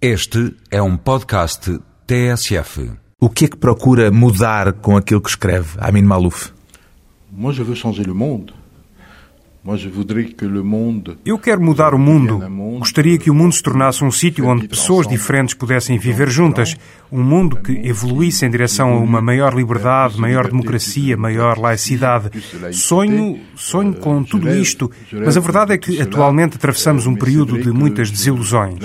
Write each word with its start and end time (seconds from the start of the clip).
Este 0.00 0.54
é 0.70 0.82
um 0.82 0.94
podcast 0.94 1.80
TSF. 2.06 2.92
O 3.18 3.30
que 3.30 3.46
é 3.46 3.48
que 3.48 3.56
procura 3.56 4.10
mudar 4.10 4.74
com 4.74 4.94
aquilo 4.94 5.22
que 5.22 5.30
escreve 5.30 5.70
Amin 5.80 6.02
Malouf? 6.02 6.52
Moi, 7.32 7.54
je 7.54 7.62
veux 7.62 7.74
changer 7.74 8.04
le 8.04 8.12
monde. 8.12 8.12
Moi, 8.12 8.12
je 8.12 8.12
voudrais 8.12 8.12
que 8.12 8.12
le 8.12 8.14
monde. 8.14 8.54
Eu 11.24 11.38
quero 11.38 11.60
mudar 11.60 11.92
o 11.92 11.98
mundo. 11.98 12.38
Gostaria 12.78 13.18
que 13.18 13.28
o 13.30 13.34
mundo 13.34 13.52
se 13.52 13.62
tornasse 13.62 14.04
um 14.04 14.12
sítio 14.12 14.46
onde 14.46 14.68
pessoas 14.68 15.08
diferentes 15.08 15.54
pudessem 15.54 15.98
viver 15.98 16.28
juntas. 16.30 16.76
Um 17.10 17.22
mundo 17.22 17.56
que 17.56 17.72
evoluísse 17.72 18.46
em 18.46 18.50
direção 18.50 18.92
a 18.92 18.98
uma 18.98 19.20
maior 19.20 19.54
liberdade, 19.54 20.20
maior 20.20 20.46
democracia, 20.48 21.16
maior 21.16 21.58
laicidade. 21.58 22.30
Sonho, 22.72 23.40
sonho 23.56 23.94
com 23.94 24.22
tudo 24.22 24.48
isto, 24.54 24.90
mas 25.12 25.36
a 25.36 25.40
verdade 25.40 25.72
é 25.72 25.78
que 25.78 26.00
atualmente 26.00 26.56
atravessamos 26.56 27.06
um 27.06 27.16
período 27.16 27.60
de 27.60 27.72
muitas 27.72 28.10
desilusões. 28.10 28.78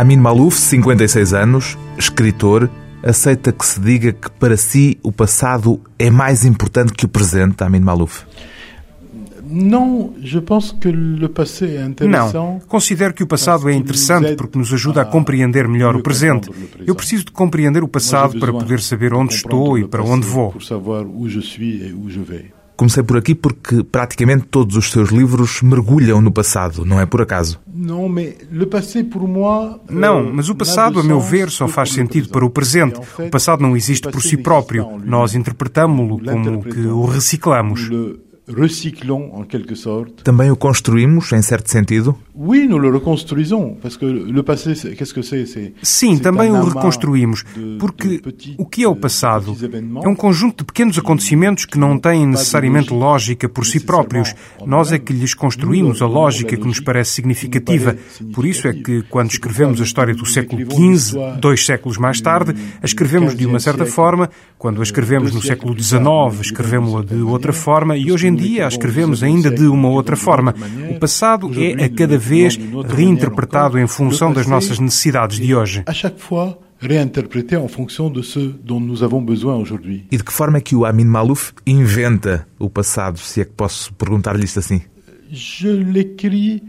Amin 0.00 0.16
Malouf, 0.16 0.58
56 0.58 1.34
anos, 1.34 1.76
escritor, 1.98 2.70
aceita 3.02 3.52
que 3.52 3.66
se 3.66 3.78
diga 3.78 4.14
que 4.14 4.30
para 4.30 4.56
si 4.56 4.98
o 5.02 5.12
passado 5.12 5.78
é 5.98 6.10
mais 6.10 6.42
importante 6.42 6.94
que 6.94 7.04
o 7.04 7.08
presente, 7.08 7.62
Amin 7.62 7.80
Malouf? 7.80 8.24
Não, 12.08 12.60
considero 12.66 13.12
que 13.12 13.22
o 13.22 13.26
passado 13.26 13.68
é 13.68 13.74
interessante 13.74 14.36
porque 14.36 14.56
nos 14.56 14.72
ajuda 14.72 15.02
a 15.02 15.04
compreender 15.04 15.68
melhor 15.68 15.94
o 15.94 16.02
presente. 16.02 16.50
Eu 16.86 16.94
preciso 16.94 17.26
de 17.26 17.32
compreender 17.32 17.84
o 17.84 17.88
passado 17.88 18.40
para 18.40 18.54
poder 18.54 18.80
saber 18.80 19.12
onde 19.12 19.34
estou 19.34 19.76
e 19.76 19.86
para 19.86 20.02
onde 20.02 20.26
vou. 20.26 20.54
Comecei 22.80 23.02
por 23.02 23.18
aqui 23.18 23.34
porque 23.34 23.84
praticamente 23.84 24.46
todos 24.50 24.74
os 24.74 24.90
seus 24.90 25.10
livros 25.10 25.60
mergulham 25.60 26.18
no 26.22 26.32
passado, 26.32 26.82
não 26.82 26.98
é 26.98 27.04
por 27.04 27.20
acaso. 27.20 27.60
Euh, 29.90 29.92
Não, 29.92 30.32
mas 30.32 30.48
o 30.48 30.52
n'a 30.52 30.58
passado, 30.60 30.98
a 30.98 31.02
meu 31.02 31.20
ver, 31.20 31.50
só 31.50 31.68
faz 31.68 31.90
sentido 31.90 32.30
para 32.30 32.42
o 32.42 32.48
presente. 32.48 32.98
O 33.18 33.28
passado 33.28 33.60
não 33.60 33.76
existe 33.76 34.08
por 34.10 34.22
si 34.22 34.38
próprio. 34.38 34.98
Nós 35.04 35.34
interpretamo-lo 35.34 36.24
como 36.24 36.62
que 36.62 36.86
o 36.86 37.04
reciclamos. 37.04 37.90
Também 40.24 40.50
o 40.50 40.56
construímos, 40.56 41.30
em 41.32 41.42
certo 41.42 41.70
sentido? 41.70 42.16
Oui, 42.42 42.66
nous 42.66 42.78
le 42.78 42.88
reconstruisons 42.88 43.76
parce 43.82 43.98
que 43.98 44.06
le 44.06 44.42
passé, 44.42 44.72
qu'est-ce 44.96 45.12
que 45.12 45.20
c'est 45.20 45.44
Sim, 45.82 46.16
também 46.16 46.50
o 46.50 46.64
reconstruímos, 46.64 47.44
porque 47.78 48.22
o 48.56 48.64
que 48.64 48.82
é 48.82 48.88
o 48.88 48.94
de 48.94 49.00
passado? 49.00 49.54
É 50.02 50.08
um 50.08 50.14
conjunto 50.14 50.60
de 50.60 50.64
pequenos 50.64 50.96
acontecimentos 50.96 51.66
que 51.66 51.78
não 51.78 51.98
têm 51.98 52.26
necessariamente 52.26 52.94
lógica 52.94 53.46
por 53.46 53.66
si 53.66 53.78
próprios. 53.78 54.34
Nós 54.64 54.90
é 54.90 54.98
que 54.98 55.12
lhes 55.12 55.34
construímos 55.34 56.00
a 56.00 56.06
lógica 56.06 56.56
que 56.56 56.66
nos 56.66 56.80
parece 56.80 57.10
significativa. 57.10 57.94
Por 58.32 58.46
isso 58.46 58.66
é 58.66 58.72
que, 58.72 59.02
quando 59.10 59.30
escrevemos 59.32 59.78
a 59.78 59.84
história 59.84 60.14
do 60.14 60.24
século 60.24 60.62
XV, 60.64 61.18
dois 61.42 61.66
séculos 61.66 61.98
mais 61.98 62.22
tarde, 62.22 62.54
a 62.80 62.86
escrevemos 62.86 63.36
de 63.36 63.44
uma 63.44 63.60
certa 63.60 63.84
forma, 63.84 64.30
quando 64.56 64.80
a 64.80 64.82
escrevemos 64.82 65.34
no 65.34 65.42
século 65.42 65.78
XIX, 65.78 66.40
escrevemos-la 66.40 67.02
de 67.02 67.20
outra 67.20 67.52
forma 67.52 67.98
e 67.98 68.10
hoje 68.10 68.28
em 68.28 68.34
dia 68.34 68.64
a 68.64 68.68
escrevemos 68.68 69.22
ainda 69.22 69.50
de 69.50 69.66
uma 69.66 69.90
outra 69.90 70.16
forma. 70.16 70.54
O 70.90 70.98
passado 70.98 71.50
é 71.54 71.84
a 71.84 71.88
cada 71.90 72.16
vez 72.16 72.29
reinterpretado 72.86 73.78
em 73.78 73.86
função 73.86 74.32
das 74.32 74.46
nossas 74.46 74.78
necessidades 74.78 75.38
de 75.38 75.54
hoje. 75.54 75.84
réinterprété 76.80 77.58
en 77.58 77.68
fonction 77.68 78.08
de 78.08 78.22
ce 78.22 78.38
dont 78.64 78.80
nous 78.80 79.02
avons 79.02 79.20
besoin 79.20 79.56
aujourd'hui. 79.56 80.06
E 80.10 80.16
de 80.16 80.24
que 80.24 80.32
forma 80.32 80.58
é 80.58 80.60
que 80.60 80.74
o 80.74 80.86
Amin 80.86 81.04
Malouf 81.04 81.52
inventa 81.66 82.46
o 82.58 82.70
passado, 82.70 83.18
se 83.18 83.42
é 83.42 83.44
que 83.44 83.52
posso 83.52 83.92
perguntar-lhe 83.94 84.44
isto 84.44 84.58
assim? 84.58 84.80
Je 85.30 85.68
l'écris 85.68 86.62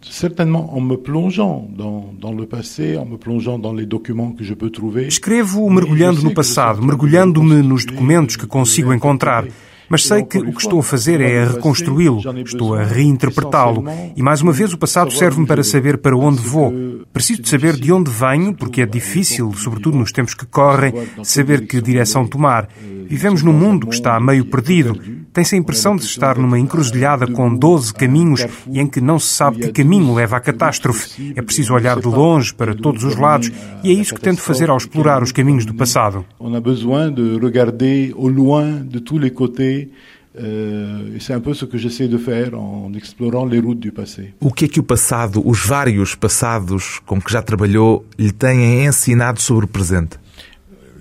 certainement 0.00 0.72
en 0.72 0.80
me 0.80 0.96
plongeant 0.96 1.68
dans, 1.76 2.14
dans 2.18 2.32
le 2.32 2.46
passé, 2.46 2.96
en 2.96 3.04
me 3.04 3.18
plongeant 3.18 3.58
dans 3.58 3.74
les 3.74 3.86
documents 3.86 4.32
que 4.32 4.44
je 4.44 4.54
peux 4.54 4.70
trouver. 4.70 5.08
Escrevo 5.08 5.68
mergulhando 5.68 6.22
no 6.22 6.32
passado, 6.32 6.80
mergulhando-me 6.80 7.62
nos 7.62 7.84
documentos 7.84 8.36
que 8.36 8.46
consigo 8.46 8.92
encontrar. 8.92 9.44
Mas 9.88 10.04
sei 10.04 10.22
que 10.22 10.38
o 10.38 10.52
que 10.52 10.60
estou 10.60 10.80
a 10.80 10.82
fazer 10.82 11.20
é 11.20 11.42
a 11.42 11.52
reconstruí-lo, 11.52 12.20
estou 12.42 12.74
a 12.74 12.84
reinterpretá-lo. 12.84 13.84
E 14.14 14.22
mais 14.22 14.42
uma 14.42 14.52
vez 14.52 14.72
o 14.72 14.78
passado 14.78 15.10
serve-me 15.10 15.46
para 15.46 15.62
saber 15.62 15.98
para 15.98 16.16
onde 16.16 16.40
vou. 16.40 16.72
Preciso 17.12 17.42
de 17.42 17.48
saber 17.48 17.76
de 17.76 17.92
onde 17.92 18.10
venho, 18.10 18.54
porque 18.54 18.82
é 18.82 18.86
difícil, 18.86 19.52
sobretudo 19.54 19.96
nos 19.96 20.12
tempos 20.12 20.34
que 20.34 20.46
correm, 20.46 20.92
saber 21.22 21.66
que 21.66 21.80
direção 21.80 22.26
tomar. 22.26 22.68
Vivemos 23.06 23.42
num 23.42 23.52
mundo 23.52 23.86
que 23.86 23.94
está 23.94 24.20
meio 24.20 24.44
perdido. 24.44 25.00
Tem-se 25.38 25.54
a 25.54 25.58
impressão 25.58 25.94
de 25.94 26.02
estar 26.02 26.36
numa 26.36 26.58
encruzilhada 26.58 27.24
com 27.28 27.54
12 27.54 27.94
caminhos 27.94 28.44
e 28.72 28.80
em 28.80 28.88
que 28.88 29.00
não 29.00 29.20
se 29.20 29.28
sabe 29.28 29.60
que 29.60 29.84
caminho 29.84 30.12
leva 30.12 30.36
à 30.36 30.40
catástrofe. 30.40 31.32
É 31.36 31.40
preciso 31.40 31.74
olhar 31.74 32.00
de 32.00 32.08
longe 32.08 32.52
para 32.52 32.74
todos 32.74 33.04
os 33.04 33.14
lados 33.14 33.52
e 33.84 33.90
é 33.90 33.92
isso 33.92 34.16
que 34.16 34.20
tento 34.20 34.40
fazer 34.40 34.68
ao 34.68 34.76
explorar 34.76 35.22
os 35.22 35.30
caminhos 35.30 35.64
do 35.64 35.74
passado. 35.74 36.26
On 36.40 36.56
a 36.56 36.60
besoin 36.60 37.12
de 37.12 37.38
regarder 37.38 38.12
au 38.16 38.28
loin 38.28 38.82
de 38.84 38.98
tous 38.98 39.20
les 39.20 39.30
côtés. 39.30 39.92
euh, 40.40 41.14
et 41.14 41.20
c'est 41.20 41.32
un 41.32 41.40
peu 41.40 41.54
ce 41.54 41.64
que 41.64 41.78
j'essaie 41.78 42.08
de 42.08 42.18
faire 42.18 42.54
en 42.58 42.92
explorant 42.94 43.46
les 43.46 43.60
routes 43.60 43.80
du 43.80 43.92
passé. 43.92 44.34
O 44.40 44.52
que 44.52 44.66
é 44.66 44.68
que 44.68 44.78
o 44.78 44.82
passado, 44.82 45.42
os 45.44 45.64
vários 45.64 46.14
passados 46.14 47.00
com 47.06 47.20
que 47.20 47.32
já 47.32 47.42
trabalhou, 47.42 48.04
lhe 48.18 48.32
têm 48.32 48.84
ensinado 48.84 49.40
sobre 49.40 49.64
o 49.64 49.68
presente? 49.68 50.18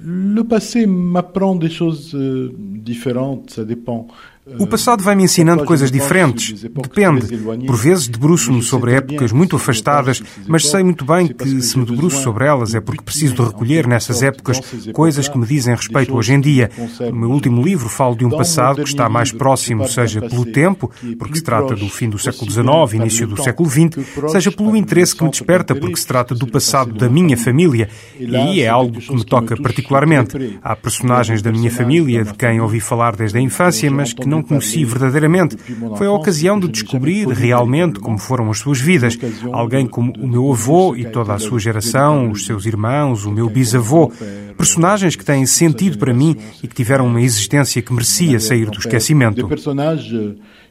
Le 0.04 0.42
passé 0.44 0.86
m'apprend 0.86 1.56
des 1.56 1.70
choses 1.70 2.14
euh, 2.16 2.54
différentes, 2.58 3.50
ça 3.50 3.66
dépend. 3.66 4.08
O 4.60 4.66
passado 4.66 5.04
vai-me 5.04 5.24
ensinando 5.24 5.66
coisas 5.66 5.92
diferentes. 5.92 6.64
Depende. 6.64 7.38
Por 7.66 7.76
vezes 7.76 8.08
debruço-me 8.08 8.64
sobre 8.64 8.94
épocas 8.94 9.32
muito 9.32 9.56
afastadas, 9.56 10.22
mas 10.48 10.68
sei 10.68 10.84
muito 10.84 11.04
bem 11.04 11.28
que 11.28 11.62
se 11.62 11.78
me 11.78 11.86
debruço 11.86 12.22
sobre 12.22 12.46
elas 12.46 12.74
é 12.74 12.80
porque 12.80 13.04
preciso 13.04 13.36
de 13.36 13.42
recolher 13.42 13.86
nessas 13.86 14.24
épocas 14.24 14.60
coisas 14.94 15.28
que 15.28 15.38
me 15.38 15.46
dizem 15.46 15.76
respeito 15.76 16.16
hoje 16.16 16.34
em 16.34 16.40
dia. 16.40 16.72
No 17.00 17.16
meu 17.16 17.32
último 17.32 17.62
livro 17.62 17.90
falo 17.90 18.16
de 18.16 18.26
um 18.26 18.30
passado 18.30 18.84
que 18.84 18.90
está 18.90 19.10
mais 19.10 19.32
próximo, 19.32 19.88
seja 19.88 20.22
pelo 20.22 20.46
tempo, 20.46 20.92
porque 21.20 21.38
se 21.38 21.44
trata 21.44 21.76
do 21.76 21.90
fim 21.90 22.10
do 22.10 22.18
século 22.18 22.50
XIX, 22.50 22.94
início 22.94 23.28
do 23.28 23.42
século 23.42 23.70
XX, 23.70 24.06
seja 24.32 24.52
pelo 24.52 24.76
interesse 24.76 25.16
que 25.16 25.24
me 25.24 25.30
desperta, 25.30 25.76
porque 25.76 25.98
se 25.98 26.08
trata 26.08 26.34
do 26.34 26.48
passado 26.48 26.94
da 26.94 27.10
minha 27.10 27.36
família. 27.36 27.90
E 28.20 28.62
é 28.62 28.68
algo 28.68 29.00
que 29.00 29.14
me 29.14 29.26
toca 29.26 29.58
particularmente. 29.58 30.60
Há 30.64 30.76
personagens 30.76 31.42
da 31.42 31.52
minha 31.52 31.70
família 31.70 32.24
de 32.24 32.34
quem 32.34 32.62
ouvi 32.62 32.80
falar 32.80 33.16
desde 33.16 33.38
a 33.38 33.42
infância, 33.42 33.90
mas 33.92 34.14
que 34.14 34.28
não 34.28 34.37
conheci 34.42 34.84
verdadeiramente. 34.84 35.58
Foi 35.98 36.08
a 36.08 36.12
ocasião 36.12 36.60
de 36.60 36.68
descobrir 36.68 37.28
realmente 37.28 38.00
como 38.00 38.18
foram 38.18 38.50
as 38.50 38.60
suas 38.60 38.80
vidas. 38.80 39.18
Alguém 39.52 39.88
como 39.88 40.14
o 40.18 40.28
meu 40.28 40.52
avô 40.52 40.96
e 40.96 41.06
toda 41.06 41.34
a 41.34 41.40
sua 41.40 41.60
geração, 41.60 42.32
os 42.32 42.46
seus 42.46 42.66
irmãos, 42.66 43.26
o 43.26 43.32
meu 43.32 43.50
bisavô. 43.50 44.12
Personagens 44.58 45.16
que 45.16 45.24
têm 45.24 45.46
sentido 45.46 45.98
para 45.98 46.14
mim 46.14 46.36
e 46.64 46.68
que 46.68 46.76
tiveram 46.76 47.08
uma 47.08 47.22
existência 47.22 47.82
que 47.82 47.94
merecia 47.94 48.40
sair 48.40 48.70
do 48.70 48.80
esquecimento. 48.80 49.48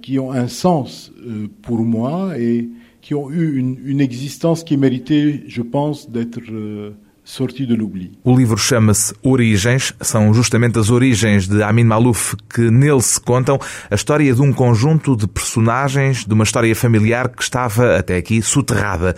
qui 0.06 0.20
ont 0.20 0.30
un 0.30 0.46
sens 0.46 1.12
euh, 1.26 1.48
pour 1.62 1.80
moi 1.84 2.38
et 2.38 2.68
qui 3.00 3.14
ont 3.14 3.30
eu 3.30 3.58
une, 3.58 3.76
une 3.84 4.00
existence 4.00 4.62
qui 4.62 4.76
méritait, 4.76 5.42
je 5.46 5.62
pense, 5.62 6.10
d'être 6.10 6.40
euh, 6.48 6.92
sortie 7.26 7.66
de 7.66 7.74
l'oubli. 7.74 8.12
O 8.24 8.34
livro 8.34 8.56
chama-se 8.56 9.12
Origens, 9.22 9.92
são 10.00 10.32
justamente 10.32 10.78
as 10.78 10.88
origens 10.90 11.48
de 11.48 11.60
Amin 11.62 11.84
Malouf 11.84 12.36
que 12.48 12.70
nele 12.70 13.02
se 13.02 13.20
contam 13.20 13.58
a 13.90 13.94
história 13.94 14.32
de 14.32 14.40
um 14.40 14.52
conjunto 14.52 15.16
de 15.16 15.26
personagens 15.26 16.24
de 16.24 16.32
uma 16.32 16.44
história 16.44 16.74
familiar 16.74 17.28
que 17.28 17.42
estava 17.42 17.96
até 17.96 18.16
aqui 18.16 18.40
soterrada. 18.40 19.16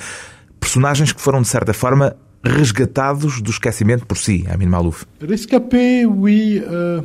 Personagens 0.58 1.12
que 1.12 1.20
foram, 1.20 1.43
de 1.43 1.49
certa 1.49 1.75
forma, 1.75 2.16
resgatados 2.43 3.43
do 3.43 3.50
esquecimento 3.50 4.06
por 4.06 4.16
si, 4.16 4.44
Amin 4.50 4.66
Malouf. 4.66 5.04
Rescapé, 5.20 6.06
oui. 6.06 6.62
euh, 6.66 7.02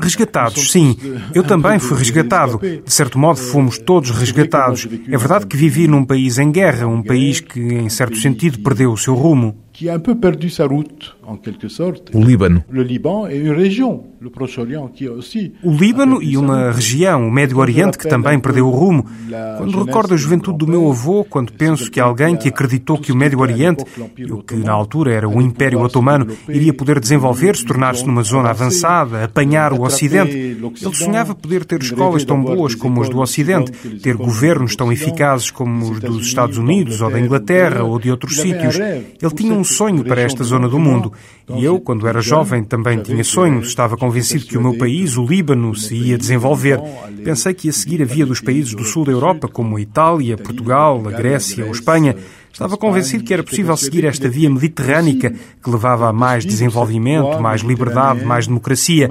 Resgatados, 0.00 0.70
sim. 0.70 0.96
Eu 1.34 1.42
também 1.42 1.78
fui 1.78 1.98
resgatado. 1.98 2.58
De 2.58 2.92
certo 2.92 3.18
modo, 3.18 3.38
fomos 3.38 3.78
todos 3.78 4.10
resgatados. 4.10 4.86
É 5.08 5.16
verdade 5.16 5.46
que 5.46 5.56
vivi 5.56 5.88
num 5.88 6.04
país 6.04 6.38
em 6.38 6.52
guerra, 6.52 6.86
um 6.86 7.02
país 7.02 7.40
que, 7.40 7.60
em 7.60 7.88
certo 7.88 8.16
sentido, 8.16 8.60
perdeu 8.60 8.92
o 8.92 8.96
seu 8.96 9.14
rumo. 9.14 9.63
Qui 9.74 9.88
a 9.88 9.94
un 9.96 9.98
peu 9.98 10.14
perdu 10.14 10.48
sa 10.50 10.66
route, 10.66 11.16
en 11.26 11.36
quelque 11.36 11.68
sorte. 11.68 12.12
O 12.14 12.22
Líbano. 12.22 12.62
Une 12.70 13.50
région, 13.50 14.04
le 14.20 14.30
Proche-Orient, 14.30 14.88
qui 14.94 15.08
aussi... 15.08 15.52
O 15.64 15.72
Líbano 15.72 16.22
e 16.22 16.36
uma 16.36 16.70
região, 16.70 17.26
o 17.26 17.32
Médio 17.32 17.58
Oriente, 17.58 17.98
que 17.98 18.08
também 18.08 18.38
perdeu 18.38 18.68
o 18.68 18.70
rumo. 18.70 19.04
Quando 19.58 19.84
recordo 19.84 20.14
a 20.14 20.16
juventude 20.16 20.58
do 20.58 20.68
meu 20.68 20.88
avô, 20.88 21.24
quando 21.24 21.52
penso 21.52 21.90
que 21.90 21.98
alguém 21.98 22.36
que 22.36 22.48
acreditou 22.48 22.98
que 22.98 23.10
o 23.10 23.16
Médio 23.16 23.40
Oriente, 23.40 23.84
o 24.30 24.42
que 24.44 24.54
na 24.54 24.72
altura 24.72 25.12
era 25.12 25.28
o 25.28 25.42
Império 25.42 25.80
Otomano, 25.80 26.28
iria 26.48 26.72
poder 26.72 27.00
desenvolver-se, 27.00 27.64
tornar-se 27.64 28.06
numa 28.06 28.22
zona 28.22 28.50
avançada, 28.50 29.24
apanhar 29.24 29.72
o 29.72 29.82
Ocidente, 29.82 30.36
ele 30.36 30.72
sonhava 30.92 31.34
poder 31.34 31.64
ter 31.64 31.82
escolas 31.82 32.24
tão 32.24 32.40
boas 32.40 32.76
como 32.76 33.02
as 33.02 33.08
do 33.08 33.18
Ocidente, 33.18 33.72
ter 33.98 34.14
governos 34.14 34.76
tão 34.76 34.92
eficazes 34.92 35.50
como 35.50 35.90
os 35.90 35.98
dos 35.98 36.26
Estados 36.28 36.58
Unidos 36.58 37.00
ou 37.00 37.10
da 37.10 37.18
Inglaterra 37.18 37.82
ou 37.82 37.98
de 37.98 38.08
outros 38.08 38.36
sítios. 38.36 38.76
Ele 38.78 39.34
tinha 39.34 39.52
um 39.52 39.63
um 39.64 39.66
sonho 39.66 40.04
para 40.04 40.20
esta 40.20 40.44
zona 40.44 40.68
do 40.68 40.78
mundo. 40.78 41.10
E 41.56 41.64
eu, 41.64 41.80
quando 41.80 42.06
era 42.06 42.20
jovem, 42.20 42.62
também 42.62 43.00
tinha 43.00 43.24
sonhos. 43.24 43.68
Estava 43.68 43.96
convencido 43.96 44.44
que 44.44 44.58
o 44.58 44.62
meu 44.62 44.76
país, 44.76 45.16
o 45.16 45.24
Líbano, 45.24 45.74
se 45.74 45.94
ia 45.94 46.18
desenvolver. 46.18 46.78
Pensei 47.24 47.54
que 47.54 47.68
ia 47.68 47.72
seguir 47.72 48.02
a 48.02 48.04
via 48.04 48.26
dos 48.26 48.40
países 48.40 48.74
do 48.74 48.84
sul 48.84 49.06
da 49.06 49.12
Europa, 49.12 49.48
como 49.48 49.76
a 49.76 49.80
Itália, 49.80 50.36
Portugal, 50.36 51.02
a 51.08 51.10
Grécia 51.10 51.64
ou 51.64 51.72
Espanha. 51.72 52.14
Estava 52.54 52.76
convencido 52.76 53.24
que 53.24 53.34
era 53.34 53.42
possível 53.42 53.76
seguir 53.76 54.04
esta 54.04 54.28
via 54.28 54.48
mediterrânica 54.48 55.28
que 55.30 55.68
levava 55.68 56.08
a 56.08 56.12
mais 56.12 56.46
desenvolvimento, 56.46 57.40
mais 57.40 57.62
liberdade, 57.62 58.24
mais 58.24 58.46
democracia. 58.46 59.10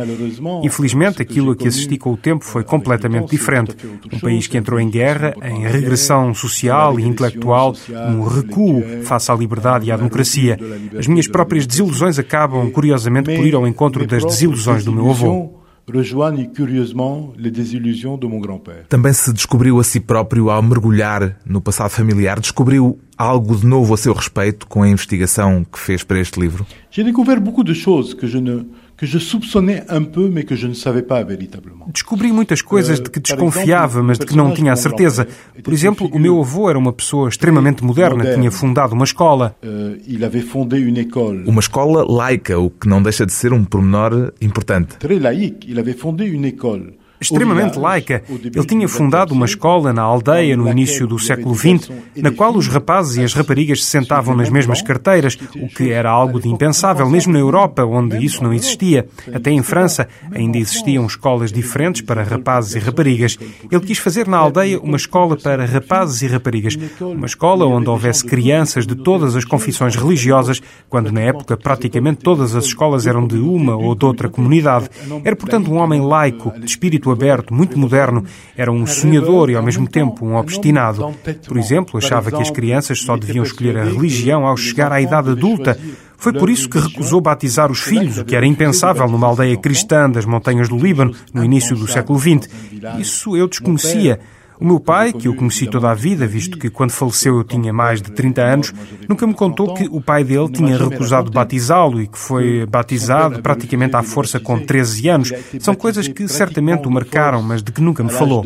Infelizmente, 0.64 1.22
aquilo 1.22 1.52
a 1.52 1.56
que 1.56 1.68
assisti 1.68 1.98
com 1.98 2.14
o 2.14 2.18
tempo 2.18 2.46
foi 2.46 2.64
completamente 2.64 3.30
diferente. 3.30 3.76
Um 4.14 4.20
país 4.20 4.48
que 4.48 4.58
entrou 4.58 4.80
em 4.80 4.90
guerra, 4.90 5.36
em 5.44 5.68
regressão 5.68 6.34
social 6.34 6.98
e 6.98 7.04
intelectual, 7.04 7.76
um 7.90 8.24
recuo 8.24 8.82
face 9.04 9.30
à 9.30 9.36
liberdade 9.36 9.88
e 9.88 9.92
à 9.92 9.98
democracia. 9.98 10.58
As 10.98 11.06
minhas 11.06 11.28
próprias 11.28 11.68
desilusões 11.68 12.18
acabam, 12.18 12.72
curiosamente, 12.72 13.36
por 13.36 13.46
ir 13.46 13.56
ao 13.56 13.68
encontro 13.68 14.08
das 14.08 14.24
desilusões 14.24 14.86
do 14.86 14.94
meu 14.94 15.10
avô 15.10 15.63
rejoignent 15.88 16.48
curieusement 16.48 17.34
les 17.38 17.52
désillusions 17.52 18.18
de 18.18 18.28
mon 18.28 18.40
grand-père. 18.40 18.86
Também 18.90 19.14
se 19.14 19.34
descobriu 19.34 19.80
a 19.80 19.84
si 19.84 20.00
próprio 20.00 20.50
ao 20.50 20.62
mergulhar 20.62 21.38
no 21.46 21.62
passado 21.62 21.90
familiar, 21.90 22.40
descobriu 22.40 23.00
algo 23.18 23.56
de 23.56 23.66
novo 23.66 23.94
a 23.94 23.98
seu 23.98 24.14
respeito 24.14 24.68
com 24.68 24.84
a 24.84 24.90
investigação 24.90 25.64
que 25.64 25.80
fez 25.80 26.04
para 26.04 26.20
este 26.20 26.40
livro? 26.40 26.66
J'ai 26.92 27.04
découvert 27.04 27.42
beaucoup 27.42 27.64
de 27.64 27.74
choses 27.74 28.14
que 28.14 28.28
je 28.28 28.40
ne 28.40 28.66
que 29.04 29.08
je 29.08 29.20
soupçonnais 29.20 29.84
un 29.90 30.04
peu, 30.04 30.30
mais 30.30 30.46
que 30.46 30.56
je 30.56 30.66
ne 30.66 30.74
savais 30.74 31.02
pas 31.02 31.22
véritablement. 31.24 31.86
Descobri 31.94 32.32
muitas 32.32 32.62
coisas 32.62 33.02
de 33.02 33.10
que 33.10 33.20
desconfiava, 33.20 34.02
mas 34.02 34.18
de 34.18 34.26
que 34.26 34.34
não 34.34 34.54
tinha 34.54 34.72
a 34.72 34.78
certeza. 34.78 35.28
Por 35.62 35.74
exemplo, 35.74 36.10
o 36.14 36.18
meu 36.18 36.40
avô 36.40 36.70
era 36.70 36.80
uma 36.80 36.94
pessoa 36.94 37.28
extremamente 37.28 37.84
moderna, 37.84 38.34
tinha 38.34 38.50
fundado 38.50 38.94
uma 38.94 39.04
escola. 39.04 39.58
Euh, 39.62 39.98
il 40.08 40.24
avait 40.24 40.46
fondé 40.54 40.78
une 40.80 41.00
école. 41.02 41.44
Uma 41.46 41.60
escola 41.60 42.06
laica, 42.10 42.58
o 42.58 42.70
que 42.70 42.88
não 42.88 43.04
deixa 43.04 43.26
de 43.26 43.34
ser 43.34 43.52
um 43.52 43.66
pormenor 43.66 44.32
importante. 44.42 44.96
Très 45.00 45.20
laïque, 45.20 45.66
il 45.68 45.78
avait 45.78 45.98
fondé 45.98 46.24
une 46.26 46.46
école 46.46 46.94
extremamente 47.24 47.78
laica. 47.78 48.24
Ele 48.30 48.66
tinha 48.66 48.88
fundado 48.88 49.34
uma 49.34 49.46
escola 49.46 49.92
na 49.92 50.02
aldeia 50.02 50.56
no 50.56 50.70
início 50.70 51.08
do 51.08 51.18
século 51.18 51.56
XX, 51.56 51.90
na 52.16 52.32
qual 52.32 52.56
os 52.56 52.68
rapazes 52.68 53.18
e 53.18 53.24
as 53.24 53.34
raparigas 53.34 53.84
se 53.84 53.90
sentavam 53.90 54.36
nas 54.36 54.50
mesmas 54.50 54.82
carteiras, 54.82 55.38
o 55.56 55.68
que 55.68 55.92
era 55.92 56.10
algo 56.10 56.40
de 56.40 56.50
impensável, 56.50 57.10
mesmo 57.10 57.34
na 57.34 57.40
Europa, 57.40 57.84
onde 57.84 58.24
isso 58.24 58.44
não 58.44 58.54
existia. 58.54 59.08
Até 59.34 59.52
em 59.52 59.64
França 59.64 60.08
ainda 60.32 60.58
existiam 60.58 61.06
escolas 61.06 61.52
diferentes 61.52 62.02
para 62.02 62.24
rapazes 62.24 62.76
e 62.76 62.80
raparigas. 62.80 63.38
Ele 63.72 63.82
quis 63.82 63.98
fazer 63.98 64.28
na 64.28 64.38
aldeia 64.38 64.80
uma 64.80 64.98
escola 64.98 65.38
para 65.38 65.66
rapazes 65.66 66.22
e 66.22 66.28
raparigas, 66.28 66.78
uma 67.00 67.26
escola 67.26 67.66
onde 67.66 67.90
houvesse 67.90 68.26
crianças 68.26 68.86
de 68.86 68.96
todas 68.96 69.36
as 69.36 69.46
confissões 69.46 69.96
religiosas, 69.96 70.62
quando 70.90 71.12
na 71.12 71.22
época 71.22 71.58
praticamente 71.58 72.20
todas 72.20 72.56
as 72.56 72.66
escolas 72.66 73.08
eram 73.08 73.26
de 73.26 73.38
uma 73.38 73.76
ou 73.76 73.96
de 73.96 74.06
outra 74.06 74.30
comunidade. 74.30 74.90
Era, 75.24 75.36
portanto, 75.36 75.72
um 75.72 75.78
homem 75.78 76.02
laico, 76.02 76.52
de 76.60 76.66
espírito 76.66 77.12
aberto, 77.14 77.54
muito 77.54 77.78
moderno. 77.78 78.26
Era 78.58 78.72
um 78.72 78.86
sonhador 78.86 79.50
e, 79.50 79.56
ao 79.56 79.64
mesmo 79.64 79.88
tempo, 79.88 80.26
um 80.26 80.36
obstinado. 80.36 81.14
Por 81.48 81.58
exemplo, 81.58 81.98
achava 81.98 82.32
que 82.32 82.42
as 82.42 82.50
crianças 82.50 83.00
só 83.02 83.16
deviam 83.16 83.44
escolher 83.44 83.78
a 83.78 83.84
religião 83.86 84.46
ao 84.46 84.58
chegar 84.58 84.92
à 84.92 85.00
idade 85.00 85.30
adulta. 85.30 85.78
Foi 86.18 86.34
por 86.34 86.50
isso 86.50 86.70
que 86.70 86.80
recusou 86.80 87.20
batizar 87.20 87.72
os 87.72 87.82
filhos, 87.82 88.18
o 88.18 88.26
que 88.26 88.36
era 88.36 88.46
impensável 88.46 89.08
numa 89.10 89.28
aldeia 89.28 89.58
cristã 89.58 90.10
das 90.10 90.26
montanhas 90.26 90.70
do 90.70 90.78
Líbano, 90.78 91.14
no 91.34 91.44
início 91.44 91.76
do 91.76 91.88
século 91.88 92.18
XX. 92.18 92.50
Isso 92.98 93.36
eu 93.36 93.48
desconhecia. 93.48 94.20
O 94.64 94.66
meu 94.66 94.80
pai, 94.80 95.12
que 95.12 95.28
eu 95.28 95.36
conheci 95.36 95.68
toda 95.68 95.92
a 95.92 95.94
vida, 95.94 96.26
visto 96.26 96.58
que 96.58 96.70
quando 96.70 96.92
faleceu 96.92 97.36
eu 97.36 97.44
tinha 97.44 97.74
mais 97.74 98.02
de 98.02 98.10
30 98.14 98.42
anos, 98.42 98.74
nunca 99.10 99.28
me 99.28 99.34
contou 99.34 99.74
que 99.74 99.90
o 99.92 100.00
pai 100.00 100.24
dele 100.24 100.50
tinha 100.50 100.78
recusado 100.78 101.30
batizá-lo 101.30 102.02
e 102.02 102.08
que 102.08 102.18
foi 102.18 102.66
batizado 102.66 103.42
praticamente 103.42 103.98
à 103.98 104.02
força 104.02 104.40
com 104.40 104.58
13 104.58 105.10
anos. 105.10 105.34
São 105.60 105.76
coisas 105.76 106.08
que 106.08 106.30
certamente 106.30 106.88
o 106.88 106.92
marcaram, 106.92 107.44
mas 107.44 107.62
de 107.62 107.74
que 107.74 107.82
nunca 107.82 108.06
me 108.06 108.10
falou. 108.10 108.42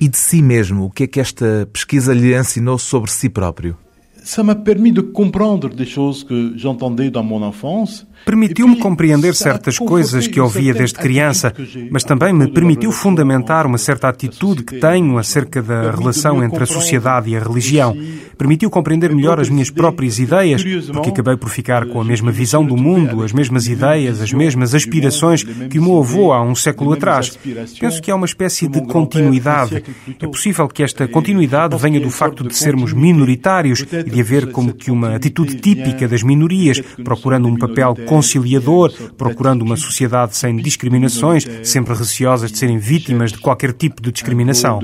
E 0.00 0.08
de 0.08 0.18
si 0.18 0.42
mesmo, 0.42 0.86
o 0.86 0.90
que 0.90 1.04
é 1.04 1.06
que 1.06 1.20
esta 1.20 1.68
pesquisa 1.72 2.12
lhe 2.12 2.36
ensinou 2.36 2.76
sobre 2.76 3.08
si 3.08 3.28
próprio? 3.28 3.76
Ça 4.22 4.42
m'a 4.42 4.54
permis 4.54 4.92
de 4.92 5.00
comprendre 5.00 5.68
des 5.70 5.86
choses 5.86 6.24
que 6.24 6.52
j'entendais 6.56 7.10
dans 7.10 7.22
mon 7.22 7.42
enfance 7.42 8.06
Permitiu-me 8.24 8.76
compreender 8.76 9.34
certas 9.34 9.78
coisas 9.78 10.26
que 10.26 10.40
ouvia 10.40 10.74
desde 10.74 10.98
criança, 10.98 11.52
mas 11.90 12.04
também 12.04 12.32
me 12.32 12.48
permitiu 12.48 12.92
fundamentar 12.92 13.66
uma 13.66 13.78
certa 13.78 14.08
atitude 14.08 14.62
que 14.62 14.78
tenho 14.78 15.16
acerca 15.18 15.62
da 15.62 15.90
relação 15.90 16.44
entre 16.44 16.62
a 16.62 16.66
sociedade 16.66 17.30
e 17.30 17.36
a 17.36 17.40
religião. 17.40 17.96
Permitiu 18.36 18.70
compreender 18.70 19.14
melhor 19.14 19.40
as 19.40 19.48
minhas 19.48 19.70
próprias 19.70 20.18
ideias, 20.18 20.62
porque 20.92 21.10
acabei 21.10 21.36
por 21.36 21.48
ficar 21.48 21.86
com 21.86 22.00
a 22.00 22.04
mesma 22.04 22.30
visão 22.30 22.64
do 22.64 22.76
mundo, 22.76 23.22
as 23.22 23.32
mesmas 23.32 23.66
ideias, 23.66 24.20
as 24.20 24.32
mesmas 24.32 24.74
aspirações 24.74 25.42
que 25.42 25.78
o 25.78 25.82
meu 25.82 25.98
avô 25.98 26.32
há 26.32 26.42
um 26.42 26.54
século 26.54 26.92
atrás. 26.92 27.38
Penso 27.78 28.02
que 28.02 28.10
há 28.10 28.14
uma 28.14 28.26
espécie 28.26 28.68
de 28.68 28.82
continuidade. 28.82 29.82
É 30.20 30.26
possível 30.26 30.68
que 30.68 30.82
esta 30.82 31.08
continuidade 31.08 31.76
venha 31.76 32.00
do 32.00 32.10
facto 32.10 32.46
de 32.46 32.54
sermos 32.54 32.92
minoritários 32.92 33.84
de 34.10 34.20
haver 34.20 34.50
como 34.52 34.72
que 34.74 34.90
uma 34.90 35.14
atitude 35.14 35.56
típica 35.56 36.08
das 36.08 36.22
minorias, 36.22 36.80
procurando 37.04 37.48
um 37.48 37.56
papel 37.56 37.94
conciliador, 38.06 38.92
procurando 39.16 39.62
uma 39.62 39.76
sociedade 39.76 40.36
sem 40.36 40.56
discriminações, 40.56 41.46
sempre 41.62 41.94
receosas 41.94 42.50
de 42.50 42.58
serem 42.58 42.78
vítimas 42.78 43.32
de 43.32 43.38
qualquer 43.38 43.72
tipo 43.72 44.02
de 44.02 44.12
discriminação. 44.12 44.80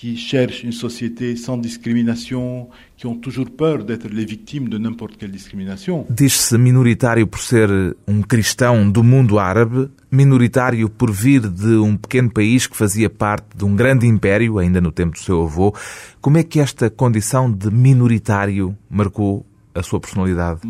Qui 0.00 0.16
cherchent 0.16 0.64
une 0.64 0.72
société 0.72 1.36
sans 1.36 1.58
discrimination, 1.58 2.70
qui 2.96 3.06
ont 3.06 3.16
toujours 3.16 3.50
peur 3.50 3.84
d'être 3.84 4.08
les 4.08 4.24
victimes 4.24 4.70
de 4.70 4.78
n'importe 4.78 5.18
quelle 5.18 5.30
discrimination. 5.30 6.06
Diz-se 6.08 6.56
minoritário 6.56 7.26
por 7.26 7.38
ser 7.38 7.68
um 8.08 8.22
cristão 8.22 8.90
do 8.90 9.04
mundo 9.04 9.38
árabe, 9.38 9.90
minoritário 10.10 10.88
por 10.88 11.12
vir 11.12 11.42
de 11.46 11.74
um 11.76 11.98
pequeno 11.98 12.30
país 12.30 12.66
que 12.66 12.74
fazia 12.74 13.10
parte 13.10 13.54
de 13.54 13.62
um 13.62 13.76
grande 13.76 14.06
império, 14.06 14.56
ainda 14.56 14.80
no 14.80 14.90
tempo 14.90 15.12
do 15.12 15.18
seu 15.18 15.42
avô. 15.42 15.74
Como 16.22 16.38
é 16.38 16.42
que 16.44 16.60
esta 16.60 16.88
condição 16.88 17.52
de 17.52 17.70
minoritário 17.70 18.74
marcou 18.88 19.44
a 19.74 19.82
sua 19.82 20.00
personalidade? 20.00 20.60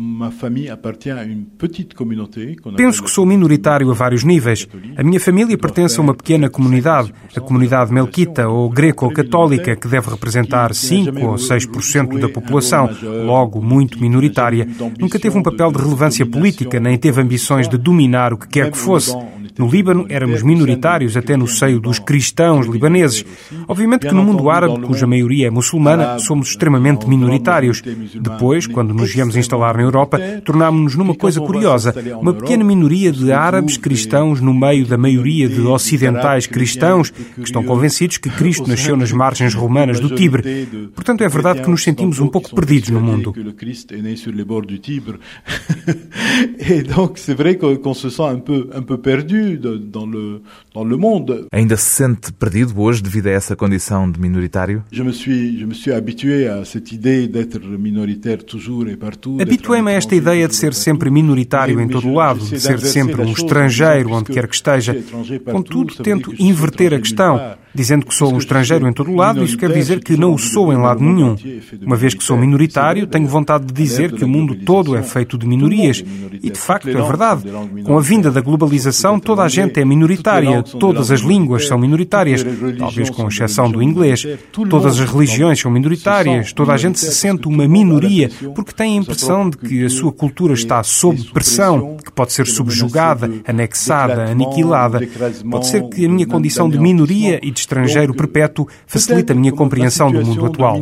Penso 2.77 3.03
que 3.03 3.09
sou 3.09 3.25
minoritário 3.25 3.89
a 3.89 3.93
vários 3.93 4.23
níveis. 4.23 4.67
A 4.95 5.03
minha 5.03 5.19
família 5.19 5.57
pertence 5.57 5.99
a 5.99 6.01
uma 6.03 6.13
pequena 6.13 6.49
comunidade, 6.49 7.13
a 7.35 7.39
comunidade 7.39 7.91
melquita 7.91 8.47
ou 8.47 8.69
greco-católica, 8.69 9.75
que 9.75 9.87
deve 9.87 10.09
representar 10.09 10.73
5 10.73 11.25
ou 11.25 11.35
6% 11.35 12.19
da 12.19 12.29
população, 12.29 12.89
logo 13.25 13.61
muito 13.61 13.99
minoritária. 13.99 14.67
Nunca 14.99 15.19
teve 15.19 15.37
um 15.37 15.43
papel 15.43 15.71
de 15.71 15.79
relevância 15.79 16.25
política, 16.25 16.79
nem 16.79 16.97
teve 16.97 17.21
ambições 17.21 17.67
de 17.67 17.77
dominar 17.77 18.33
o 18.33 18.37
que 18.37 18.47
quer 18.47 18.71
que 18.71 18.77
fosse. 18.77 19.15
No 19.57 19.69
Líbano 19.69 20.05
éramos 20.09 20.43
minoritários 20.43 21.17
até 21.17 21.35
no 21.35 21.47
seio 21.47 21.79
dos 21.79 21.99
cristãos 21.99 22.67
libaneses. 22.67 23.25
Obviamente 23.67 24.07
que 24.07 24.13
no 24.13 24.23
mundo 24.23 24.49
árabe, 24.49 24.81
cuja 24.81 25.07
maioria 25.07 25.47
é 25.47 25.49
muçulmana, 25.49 26.19
somos 26.19 26.49
extremamente 26.49 27.07
minoritários. 27.07 27.81
Depois, 27.81 28.67
quando 28.67 28.93
nos 28.93 29.11
viemos 29.13 29.35
instalar 29.35 29.75
na 29.77 29.83
Europa, 29.83 30.19
tornámos-nos 30.43 30.95
numa 30.95 31.15
coisa 31.15 31.39
curiosa. 31.41 31.93
Uma 32.19 32.33
pequena 32.33 32.63
minoria 32.63 33.11
de 33.11 33.31
árabes 33.31 33.77
cristãos 33.77 34.41
no 34.41 34.53
meio 34.53 34.85
da 34.85 34.97
maioria 34.97 35.47
de 35.47 35.61
ocidentais 35.61 36.47
cristãos 36.47 37.09
que 37.09 37.43
estão 37.43 37.63
convencidos 37.63 38.17
que 38.17 38.29
Cristo 38.29 38.67
nasceu 38.69 38.95
nas 38.95 39.11
margens 39.11 39.53
romanas 39.53 39.99
do 39.99 40.09
Tibre. 40.15 40.67
Portanto, 40.93 41.23
é 41.23 41.29
verdade 41.29 41.61
que 41.61 41.69
nos 41.69 41.83
sentimos 41.83 42.19
um 42.19 42.27
pouco 42.27 42.53
perdidos 42.53 42.89
no 42.89 43.01
mundo. 43.01 43.33
Et 46.69 46.83
donc, 46.83 47.17
c'est 47.17 47.33
vrai 47.33 47.57
qu'on 47.57 47.93
se 47.93 48.09
sent 48.09 48.23
un 48.23 48.39
peu, 48.39 48.69
un 48.73 48.81
peu 48.81 48.97
perdu 48.97 49.40
vécu 49.41 49.57
dans 49.57 50.05
le 50.05 50.41
dans 50.73 50.83
le 50.83 50.97
monde. 50.97 51.47
Ainda 51.51 51.77
se 51.77 51.89
sente 51.89 52.31
perdido 52.33 52.73
hoje 52.81 53.01
devido 53.01 53.27
a 53.27 53.31
essa 53.31 53.55
condição 53.55 54.09
de 54.09 54.19
minoritário? 54.19 54.83
Je 54.91 55.03
me 55.03 55.11
suis 55.11 55.59
je 55.59 55.65
me 55.65 55.73
suis 55.73 55.91
habitué 55.91 56.47
à 56.47 56.63
cette 56.65 56.91
idée 56.91 57.27
d'être 57.27 57.59
minoritaire 57.59 58.43
toujours 58.43 58.87
et 58.87 58.95
partout. 58.95 59.37
Habituei-me 59.41 59.91
a 59.91 59.93
esta 59.93 60.15
ideia 60.15 60.47
de 60.47 60.55
ser 60.55 60.73
sempre 60.73 61.09
minoritário 61.09 61.79
em 61.79 61.87
todo 61.87 62.07
o 62.07 62.13
lado, 62.13 62.39
de 62.45 62.59
ser 62.59 62.79
sempre 62.79 63.21
um 63.21 63.31
estrangeiro 63.31 64.11
onde 64.11 64.31
quer 64.31 64.47
que 64.47 64.55
esteja. 64.55 64.95
Contudo, 65.51 65.95
tento 65.95 66.33
inverter 66.39 66.93
a 66.93 66.99
questão, 66.99 67.39
dizendo 67.73 68.05
que 68.05 68.13
sou 68.13 68.33
um 68.33 68.37
estrangeiro 68.37 68.87
em 68.87 68.93
todo 68.93 69.13
lado, 69.15 69.43
isso 69.43 69.57
quer 69.57 69.71
dizer 69.71 70.03
que 70.03 70.17
não 70.17 70.33
o 70.33 70.37
sou 70.37 70.71
em 70.73 70.77
lado 70.77 71.01
nenhum. 71.01 71.35
Uma 71.81 71.95
vez 71.95 72.13
que 72.13 72.23
sou 72.23 72.37
minoritário, 72.37 73.07
tenho 73.07 73.27
vontade 73.27 73.65
de 73.65 73.73
dizer 73.73 74.11
que 74.11 74.23
o 74.23 74.27
mundo 74.27 74.55
todo 74.55 74.95
é 74.95 75.03
feito 75.03 75.37
de 75.37 75.47
minorias. 75.47 76.03
E 76.41 76.49
de 76.49 76.59
facto 76.59 76.89
é 76.89 77.01
verdade. 77.01 77.43
Com 77.83 77.97
a 77.97 78.01
vinda 78.01 78.31
da 78.31 78.41
globalização, 78.41 79.19
toda 79.19 79.43
a 79.43 79.49
gente 79.49 79.79
é 79.79 79.85
minoritária, 79.85 80.63
todas 80.63 81.11
as 81.11 81.21
línguas 81.21 81.67
são 81.67 81.77
minoritárias, 81.77 82.45
talvez 82.77 83.09
com 83.09 83.27
exceção 83.27 83.71
do 83.71 83.81
inglês. 83.81 84.25
Todas 84.51 84.99
as 84.99 85.11
religiões 85.11 85.59
são 85.59 85.71
minoritárias, 85.71 86.53
toda 86.53 86.73
a 86.73 86.77
gente 86.77 86.99
se 86.99 87.13
sente 87.13 87.47
uma 87.47 87.67
minoria 87.67 88.29
porque 88.53 88.73
tem 88.73 88.97
a 88.97 89.01
impressão 89.01 89.49
de 89.49 89.57
que 89.57 89.85
a 89.85 89.89
sua 89.89 90.11
cultura 90.11 90.53
está 90.53 90.83
sob 90.83 91.23
pressão, 91.31 91.97
que 92.03 92.11
pode 92.11 92.33
ser 92.33 92.47
subjugada, 92.47 93.31
anexada, 93.47 94.25
aniquilada. 94.25 94.99
Pode 95.49 95.67
ser 95.67 95.87
que 95.89 96.05
a 96.05 96.09
minha 96.09 96.27
condição 96.27 96.69
de 96.69 96.79
minoria 96.79 97.39
e 97.41 97.51
de 97.51 97.60
estrangeiro 97.61 98.13
perpétuo 98.13 98.67
facilite 98.85 99.31
a 99.31 99.35
minha 99.35 99.51
compreensão 99.51 100.11
do 100.11 100.25
mundo 100.25 100.45
atual 100.45 100.75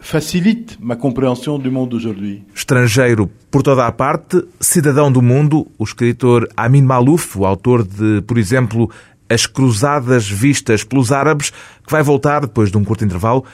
facilite 0.00 0.78
ma 0.80 0.96
compréhension 0.96 1.58
du 1.58 1.70
monde 1.70 1.90
d'aujourd'hui. 1.90 2.42
Estrangeiro 2.54 3.30
por 3.50 3.62
toda 3.62 3.86
a 3.86 3.92
parte, 3.92 4.42
cidadão 4.58 5.12
do 5.12 5.22
mundo, 5.22 5.66
o 5.78 5.84
escritor 5.84 6.48
Amin 6.56 6.82
Malouf, 6.82 7.38
o 7.38 7.44
autor 7.44 7.84
de, 7.84 8.22
por 8.22 8.38
exemplo, 8.38 8.90
As 9.28 9.46
Cruzadas 9.46 10.28
Vistas 10.28 10.82
pelos 10.82 11.12
Árabes, 11.12 11.50
que 11.50 11.92
vai 11.92 12.02
voltar 12.02 12.40
depois 12.40 12.70
de 12.70 12.78
um 12.78 12.84
curto 12.84 13.04
intervalo 13.04 13.44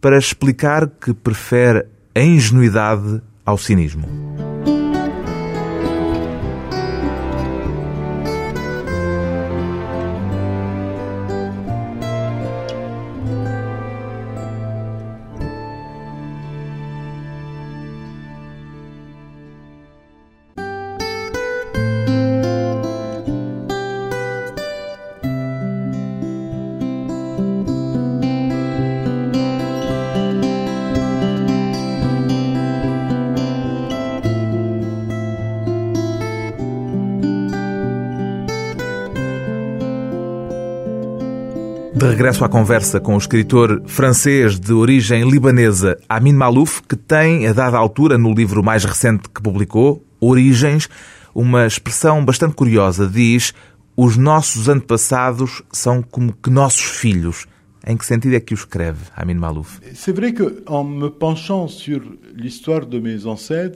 para 0.00 0.18
explicar 0.18 0.88
que 0.88 1.12
prefere 1.12 1.84
a 2.14 2.20
ingenuidade 2.20 3.20
ao 3.44 3.58
cinismo. 3.58 4.39
Regresso 42.10 42.44
à 42.44 42.48
conversa 42.48 42.98
com 42.98 43.14
o 43.14 43.18
escritor 43.18 43.82
francês 43.86 44.58
de 44.58 44.72
origem 44.72 45.30
libanesa 45.30 45.96
Amin 46.08 46.32
Malouf, 46.32 46.82
que 46.82 46.96
tem, 46.96 47.46
a 47.46 47.52
dada 47.52 47.78
altura, 47.78 48.18
no 48.18 48.34
livro 48.34 48.64
mais 48.64 48.84
recente 48.84 49.28
que 49.32 49.40
publicou, 49.40 50.04
Origens, 50.20 50.88
uma 51.32 51.66
expressão 51.66 52.24
bastante 52.24 52.56
curiosa. 52.56 53.06
Diz: 53.06 53.54
Os 53.96 54.16
nossos 54.16 54.68
antepassados 54.68 55.62
são 55.70 56.02
como 56.02 56.32
que 56.32 56.50
nossos 56.50 56.82
filhos. 56.82 57.46
Em 57.86 57.96
que 57.96 58.04
sentido 58.04 58.34
é 58.34 58.40
que 58.40 58.52
o 58.52 58.56
escreve, 58.56 58.98
Amin 59.16 59.34
Malouf? 59.34 59.78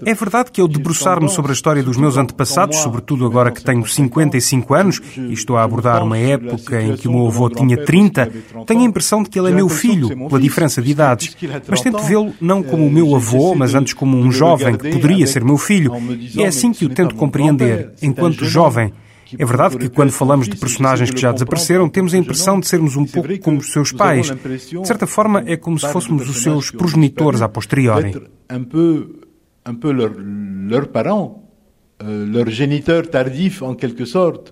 É 0.06 0.14
verdade 0.14 0.50
que 0.52 0.60
ao 0.60 0.68
debruçar-me 0.68 1.28
sobre 1.28 1.52
a 1.52 1.54
história 1.54 1.82
dos 1.82 1.96
meus 1.96 2.16
antepassados, 2.16 2.76
sobretudo 2.78 3.24
agora 3.24 3.50
que 3.50 3.64
tenho 3.64 3.86
55 3.86 4.74
anos 4.74 5.00
e 5.16 5.32
estou 5.32 5.56
a 5.56 5.62
abordar 5.64 6.02
uma 6.02 6.18
época 6.18 6.82
em 6.82 6.96
que 6.96 7.08
o 7.08 7.12
meu 7.12 7.26
avô 7.28 7.48
tinha 7.48 7.82
30, 7.82 8.30
tenho 8.66 8.80
a 8.80 8.84
impressão 8.84 9.22
de 9.22 9.30
que 9.30 9.38
ele 9.38 9.48
é 9.48 9.54
meu 9.54 9.68
filho, 9.68 10.08
pela 10.28 10.40
diferença 10.40 10.82
de 10.82 10.90
idades. 10.90 11.36
Mas 11.68 11.80
tento 11.80 12.02
vê-lo 12.02 12.34
não 12.40 12.62
como 12.62 12.86
o 12.86 12.90
meu 12.90 13.14
avô, 13.14 13.54
mas 13.54 13.74
antes 13.74 13.94
como 13.94 14.18
um 14.18 14.30
jovem 14.30 14.76
que 14.76 14.90
poderia 14.90 15.26
ser 15.26 15.42
meu 15.42 15.56
filho. 15.56 15.92
É 16.36 16.46
assim 16.46 16.72
que 16.72 16.84
o 16.84 16.90
tento 16.90 17.14
compreender, 17.14 17.92
enquanto 18.02 18.44
jovem. 18.44 18.92
É 19.38 19.44
verdade 19.44 19.78
que 19.78 19.88
quando 19.88 20.12
falamos 20.12 20.48
de 20.48 20.56
personagens 20.56 21.10
que 21.10 21.20
já 21.20 21.32
desapareceram, 21.32 21.88
temos 21.88 22.14
a 22.14 22.18
impressão 22.18 22.60
de 22.60 22.66
sermos 22.66 22.96
um 22.96 23.06
pouco 23.06 23.38
como 23.40 23.58
os 23.58 23.72
seus 23.72 23.92
pais. 23.92 24.30
De 24.30 24.86
certa 24.86 25.06
forma, 25.06 25.42
é 25.46 25.56
como 25.56 25.78
se 25.78 25.88
fôssemos 25.88 26.28
os 26.28 26.42
seus 26.42 26.70
progenitores 26.70 27.40
a 27.42 27.48
posteriori. 27.48 28.14
Un 29.66 29.76
peu 29.76 29.92
leur, 29.92 30.12
leur 30.68 30.88
parent, 30.88 31.24
euh, 31.24 31.43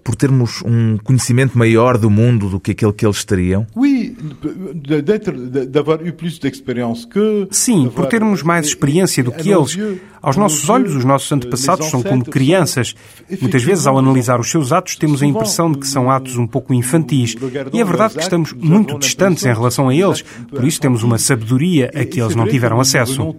Por 0.04 0.14
termos 0.16 0.62
um 0.64 0.96
conhecimento 0.98 1.58
maior 1.58 1.98
do 1.98 2.08
mundo 2.08 2.48
do 2.48 2.60
que 2.60 2.70
aquele 2.70 2.92
que 2.92 3.04
eles 3.04 3.24
teriam? 3.24 3.66
Oui, 3.74 4.16
d'avoir 5.68 6.06
eu 6.06 6.12
plus 6.12 6.38
d'expérience 6.38 7.06
que... 7.06 7.48
Sim, 7.50 7.90
por 7.94 8.06
termos 8.06 8.42
mais 8.42 8.66
experiência 8.66 9.24
do 9.24 9.32
que 9.32 9.50
eles. 9.50 9.76
Aos 10.22 10.36
nossos 10.36 10.68
olhos, 10.68 10.94
os 10.94 11.04
nossos 11.04 11.32
antepassados 11.32 11.90
são 11.90 12.00
como 12.00 12.24
crianças. 12.24 12.94
Muitas 13.40 13.64
vezes, 13.64 13.88
ao 13.88 13.98
analisar 13.98 14.38
os 14.38 14.48
seus 14.48 14.70
atos, 14.70 14.94
temos 14.94 15.20
a 15.20 15.26
impressão 15.26 15.72
de 15.72 15.78
que 15.78 15.86
são 15.86 16.08
atos 16.08 16.36
um 16.36 16.46
pouco 16.46 16.72
infantis. 16.72 17.34
E 17.72 17.80
é 17.80 17.84
verdade 17.84 18.14
que 18.14 18.20
estamos 18.20 18.52
muito 18.52 18.96
distantes 19.00 19.44
em 19.44 19.52
relação 19.52 19.88
a 19.88 19.94
eles, 19.94 20.22
por 20.48 20.64
isso 20.64 20.80
temos 20.80 21.02
uma 21.02 21.18
sabedoria 21.18 21.90
a 21.92 22.04
que 22.04 22.20
eles 22.20 22.36
não 22.36 22.46
tiveram 22.46 22.80
acesso. 22.80 23.34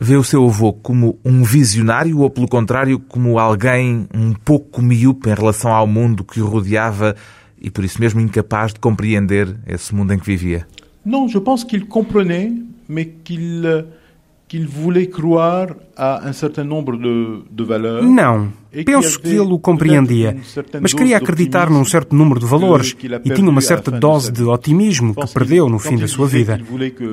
Vê 0.00 0.16
o 0.16 0.24
seu 0.24 0.44
avô 0.44 0.72
como 0.72 1.18
um 1.24 1.42
visionário 1.42 2.20
ou, 2.20 2.30
pelo 2.30 2.48
contrário, 2.48 2.98
como 2.98 3.38
alguém 3.38 4.06
um 4.14 4.32
pouco 4.32 4.82
miúpe 4.82 5.30
em 5.30 5.34
relação 5.34 5.72
ao 5.72 5.86
mundo 5.86 6.24
que 6.24 6.40
o 6.40 6.46
rodeava 6.46 7.14
e 7.60 7.70
por 7.70 7.84
isso 7.84 8.00
mesmo 8.00 8.20
incapaz 8.20 8.72
de 8.72 8.80
compreender 8.80 9.56
esse 9.66 9.94
mundo 9.94 10.12
em 10.12 10.18
que 10.18 10.26
vivia? 10.26 10.66
Non, 11.04 11.28
je 11.28 11.38
pense 11.38 11.64
qu'il 11.64 11.86
comprenait, 11.86 12.52
mais 12.88 13.08
qu'il 13.24 13.64
euh, 13.64 13.82
qu'il 14.48 14.66
voulait 14.66 15.08
croire 15.08 15.68
à 15.96 16.26
un 16.26 16.32
certain 16.32 16.64
nombre 16.64 16.96
de, 16.96 17.44
de 17.50 17.64
valeurs. 17.64 18.02
Non. 18.02 18.48
Penso 18.84 19.18
que 19.20 19.28
ele 19.28 19.40
o 19.40 19.58
compreendia, 19.58 20.36
mas 20.80 20.92
queria 20.92 21.16
acreditar 21.16 21.70
num 21.70 21.84
certo 21.84 22.14
número 22.14 22.38
de 22.38 22.44
valores 22.44 22.94
e 23.24 23.30
tinha 23.30 23.48
uma 23.48 23.62
certa 23.62 23.90
dose 23.90 24.30
de 24.30 24.42
otimismo 24.42 25.14
que 25.14 25.32
perdeu 25.32 25.68
no 25.70 25.78
fim 25.78 25.96
da 25.96 26.06
sua 26.06 26.26
vida. 26.26 26.60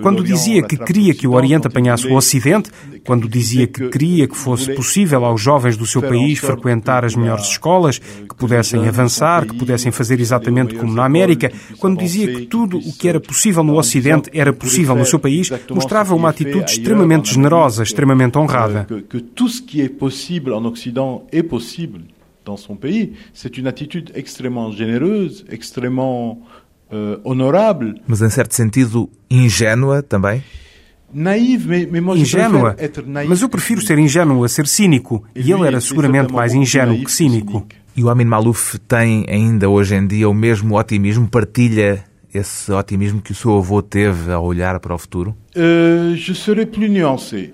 Quando 0.01 0.23
dizia 0.23 0.61
que 0.63 0.75
queria 0.75 1.13
que 1.13 1.25
o 1.25 1.33
Oriente 1.33 1.67
apanhasse 1.67 2.07
o 2.07 2.15
Ocidente, 2.15 2.69
quando 3.05 3.29
dizia 3.29 3.67
que 3.67 3.87
queria 3.89 4.27
que 4.27 4.35
fosse 4.35 4.73
possível 4.73 5.23
aos 5.23 5.41
jovens 5.41 5.77
do 5.77 5.85
seu 5.85 6.01
país 6.01 6.39
frequentar 6.39 7.05
as 7.05 7.15
melhores 7.15 7.45
escolas, 7.45 7.99
que 7.99 8.35
pudessem 8.35 8.85
avançar, 8.87 9.45
que 9.45 9.55
pudessem 9.55 9.91
fazer 9.91 10.19
exatamente 10.19 10.75
como 10.75 10.93
na 10.93 11.05
América, 11.05 11.51
quando 11.79 11.99
dizia 11.99 12.27
que 12.27 12.47
tudo 12.47 12.77
o 12.77 12.93
que 12.93 13.07
era 13.07 13.19
possível 13.19 13.63
no 13.63 13.77
Ocidente 13.77 14.29
era 14.33 14.51
possível 14.51 14.95
no 14.95 15.05
seu 15.05 15.19
país, 15.19 15.49
mostrava 15.69 16.13
uma 16.15 16.29
atitude 16.29 16.69
extremamente 16.69 17.33
generosa, 17.33 17.83
extremamente 17.83 18.37
honrada. 18.37 18.85
Que 19.09 19.21
tudo 19.21 19.45
o 19.45 19.63
que 19.63 19.81
é 19.81 19.89
possível 19.89 20.59
no 20.59 20.69
Ocidente 20.69 21.44
possible 21.45 22.01
dans 22.43 22.57
son 22.57 22.75
pays. 22.75 23.13
C'est 23.33 23.57
une 23.57 23.67
attitude 23.67 24.11
extrêmement 24.15 24.71
généreuse, 24.71 25.45
extrêmement 25.49 26.39
euh, 26.93 27.17
honorable. 27.23 27.95
Mas 28.07 28.21
em 28.21 28.29
certo 28.29 28.53
sentido 28.53 29.09
ingênua 29.29 30.01
também? 30.01 30.43
Naive, 31.13 31.67
mais, 31.67 31.91
mais 31.91 32.03
moi 32.03 32.19
ingênua, 32.19 32.75
mas 33.27 33.41
eu 33.41 33.47
prefiro 33.47 33.81
ser 33.81 33.97
ingênuo 33.97 34.43
a 34.43 34.49
ser 34.49 34.67
cínico, 34.67 35.23
e 35.33 35.49
ele 35.51 35.65
era 35.65 35.79
seguramente 35.79 36.33
mais 36.33 36.53
ingênuo 36.53 36.97
que 36.97 37.11
cínico. 37.11 37.65
E 37.95 38.03
o 38.03 38.09
Amin 38.09 38.25
Malouf 38.25 38.77
tem 38.79 39.25
ainda 39.29 39.69
hoje 39.69 39.95
em 39.95 40.05
dia 40.05 40.27
o 40.27 40.33
mesmo 40.33 40.77
otimismo, 40.77 41.29
partilha 41.29 42.03
esse 42.33 42.69
otimismo 42.71 43.21
que 43.21 43.31
o 43.31 43.35
seu 43.35 43.57
avô 43.57 43.81
teve 43.81 44.31
ao 44.31 44.43
olhar 44.43 44.77
para 44.81 44.93
o 44.93 44.97
futuro? 44.97 45.33
Uh, 45.55 46.15
je 46.15 46.35
serais 46.35 46.67
plus 46.67 46.89
nuancé. 46.89 47.51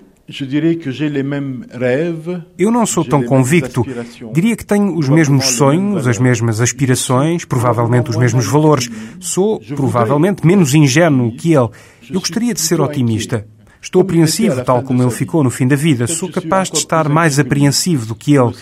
Eu 2.58 2.70
não 2.70 2.86
sou 2.86 3.04
tão 3.04 3.22
convicto. 3.22 3.84
Diria 4.32 4.56
que 4.56 4.64
tenho 4.64 4.96
os 4.96 5.08
mesmos 5.08 5.44
sonhos, 5.46 6.06
as 6.06 6.18
mesmas 6.18 6.60
aspirações, 6.60 7.44
provavelmente 7.44 8.10
os 8.10 8.16
mesmos 8.16 8.46
valores. 8.46 8.90
Sou 9.20 9.60
provavelmente 9.76 10.46
menos 10.46 10.74
ingênuo 10.74 11.32
que 11.36 11.52
ele. 11.52 11.68
Eu 12.10 12.20
gostaria 12.20 12.54
de 12.54 12.60
ser 12.60 12.80
otimista. 12.80 13.46
Estou 13.82 14.00
apreensivo, 14.02 14.64
tal 14.64 14.80
como 14.82 15.02
ele 15.02 15.10
ficou 15.10 15.42
no 15.42 15.50
fim 15.50 15.66
da 15.66 15.74
vida. 15.74 16.06
Sou 16.06 16.30
capaz 16.30 16.70
de 16.70 16.78
estar 16.78 17.08
mais 17.08 17.40
apreensivo 17.40 18.06
do 18.06 18.14
que 18.14 18.34
ele. 18.34 18.52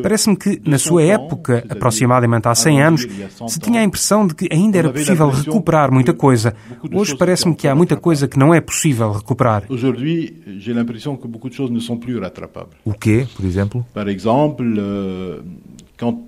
Parece-me 0.00 0.36
que, 0.36 0.62
na 0.64 0.78
sua 0.78 1.02
época, 1.02 1.64
aproximadamente 1.68 2.46
há 2.46 2.54
100 2.54 2.82
anos, 2.82 3.06
se 3.48 3.58
tinha 3.58 3.80
a 3.80 3.84
impressão 3.84 4.24
de 4.24 4.36
que 4.36 4.48
ainda 4.52 4.78
era 4.78 4.90
possível 4.90 5.30
recuperar 5.30 5.90
muita 5.90 6.14
coisa. 6.14 6.54
Hoje 6.92 7.16
parece-me 7.16 7.56
que 7.56 7.66
há 7.66 7.74
muita 7.74 7.96
coisa 7.96 8.28
que 8.28 8.38
não 8.38 8.54
é 8.54 8.60
possível 8.60 9.10
recuperar. 9.10 9.64
O 12.84 12.92
quê, 12.94 13.26
por 13.36 13.44
exemplo? 13.44 13.84
Par 13.92 14.08
exemple, 14.08 14.78
euh, 14.78 15.42
quand 15.98 16.27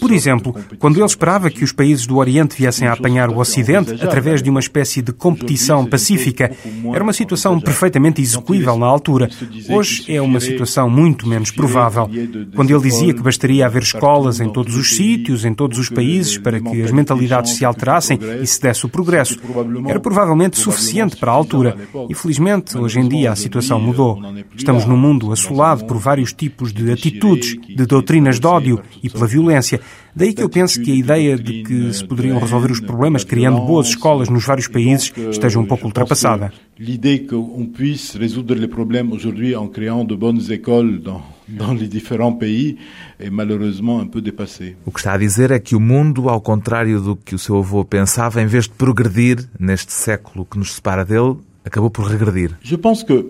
por 0.00 0.12
exemplo, 0.12 0.54
quando 0.78 0.96
ele 0.96 1.04
esperava 1.04 1.50
que 1.50 1.64
os 1.64 1.72
países 1.72 2.06
do 2.06 2.16
Oriente 2.16 2.56
viessem 2.56 2.86
a 2.86 2.92
apanhar 2.92 3.28
o 3.28 3.38
Ocidente 3.38 3.92
através 3.94 4.40
de 4.40 4.48
uma 4.48 4.60
espécie 4.60 5.02
de 5.02 5.12
competição 5.12 5.84
pacífica, 5.84 6.52
era 6.94 7.02
uma 7.02 7.12
situação 7.12 7.58
perfeitamente 7.60 8.22
execuível 8.22 8.78
na 8.78 8.86
altura. 8.86 9.28
Hoje 9.68 10.04
é 10.14 10.22
uma 10.22 10.38
situação 10.38 10.88
muito 10.88 11.28
menos 11.28 11.50
provável. 11.50 12.08
Quando 12.54 12.70
ele 12.70 12.82
dizia 12.82 13.12
que 13.12 13.22
bastaria 13.22 13.66
haver 13.66 13.82
escolas 13.82 14.38
em 14.38 14.48
todos 14.48 14.76
os 14.76 14.94
sítios, 14.94 15.44
em 15.44 15.52
todos 15.52 15.76
os 15.76 15.88
países, 15.88 16.38
para 16.38 16.60
que 16.60 16.82
as 16.82 16.92
mentalidades 16.92 17.54
se 17.54 17.64
alterassem 17.64 18.18
e 18.40 18.46
se 18.46 18.60
desse 18.60 18.86
o 18.86 18.88
progresso, 18.88 19.40
era 19.88 19.98
provavelmente 19.98 20.56
suficiente 20.56 21.16
para 21.16 21.32
a 21.32 21.34
altura. 21.34 21.76
E 22.08 22.14
felizmente, 22.14 22.78
hoje 22.78 23.00
em 23.00 23.08
dia, 23.08 23.32
a 23.32 23.36
situação 23.36 23.80
mudou. 23.80 24.20
Estamos 24.54 24.84
num 24.84 24.96
mundo 24.96 25.32
assolado 25.32 25.84
por 25.84 25.98
vários 25.98 26.27
vários 26.28 26.32
tipos 26.32 26.72
de 26.72 26.90
atitudes, 26.92 27.56
de 27.68 27.86
doutrinas 27.86 28.38
de 28.38 28.46
ódio 28.46 28.80
e 29.02 29.08
pela 29.08 29.26
violência. 29.26 29.80
Daí 30.14 30.34
que 30.34 30.42
eu 30.42 30.48
penso 30.48 30.80
que 30.80 30.90
a 30.90 30.94
ideia 30.94 31.36
de 31.36 31.62
que 31.62 31.92
se 31.92 32.04
poderiam 32.04 32.38
resolver 32.38 32.70
os 32.70 32.80
problemas 32.80 33.24
criando 33.24 33.60
boas 33.60 33.88
escolas 33.88 34.28
nos 34.28 34.44
vários 34.44 34.68
países 34.68 35.12
esteja 35.30 35.58
um 35.58 35.66
pouco 35.66 35.86
ultrapassada. 35.86 36.52
L'idée 36.78 37.26
qu'on 37.26 37.66
puisse 37.66 38.16
résoudre 38.16 38.54
les 38.54 38.68
problèmes 38.68 39.12
aujourd'hui 39.12 39.54
en 39.54 39.68
créant 39.68 40.04
de 40.04 40.14
bonnes 40.14 40.50
écoles 40.50 41.00
dans 41.02 41.22
dans 41.48 41.72
les 41.72 41.88
différents 41.88 42.34
pays 42.34 42.76
est 43.18 43.30
malheureusement 43.30 44.00
un 44.00 44.06
peu 44.06 44.20
dépassé. 44.20 44.76
O 44.84 44.92
que 44.92 45.00
está 45.00 45.14
a 45.14 45.16
dizer 45.16 45.50
é 45.50 45.58
que 45.58 45.74
o 45.74 45.80
mundo, 45.80 46.28
ao 46.28 46.42
contrário 46.42 47.00
do 47.00 47.16
que 47.16 47.34
o 47.34 47.38
seu 47.38 47.56
avô 47.56 47.86
pensava, 47.86 48.42
em 48.42 48.46
vez 48.46 48.64
de 48.64 48.74
progredir 48.74 49.48
neste 49.58 49.94
século 49.94 50.44
que 50.44 50.58
nos 50.58 50.74
separa 50.74 51.06
dele, 51.06 51.38
acabou 51.64 51.90
por 51.90 52.04
regredir. 52.06 52.50
Je 52.62 52.76
pense 52.76 53.02
que 53.02 53.24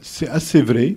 c'est 0.00 0.28
assez 0.28 0.62
vrai. 0.62 0.96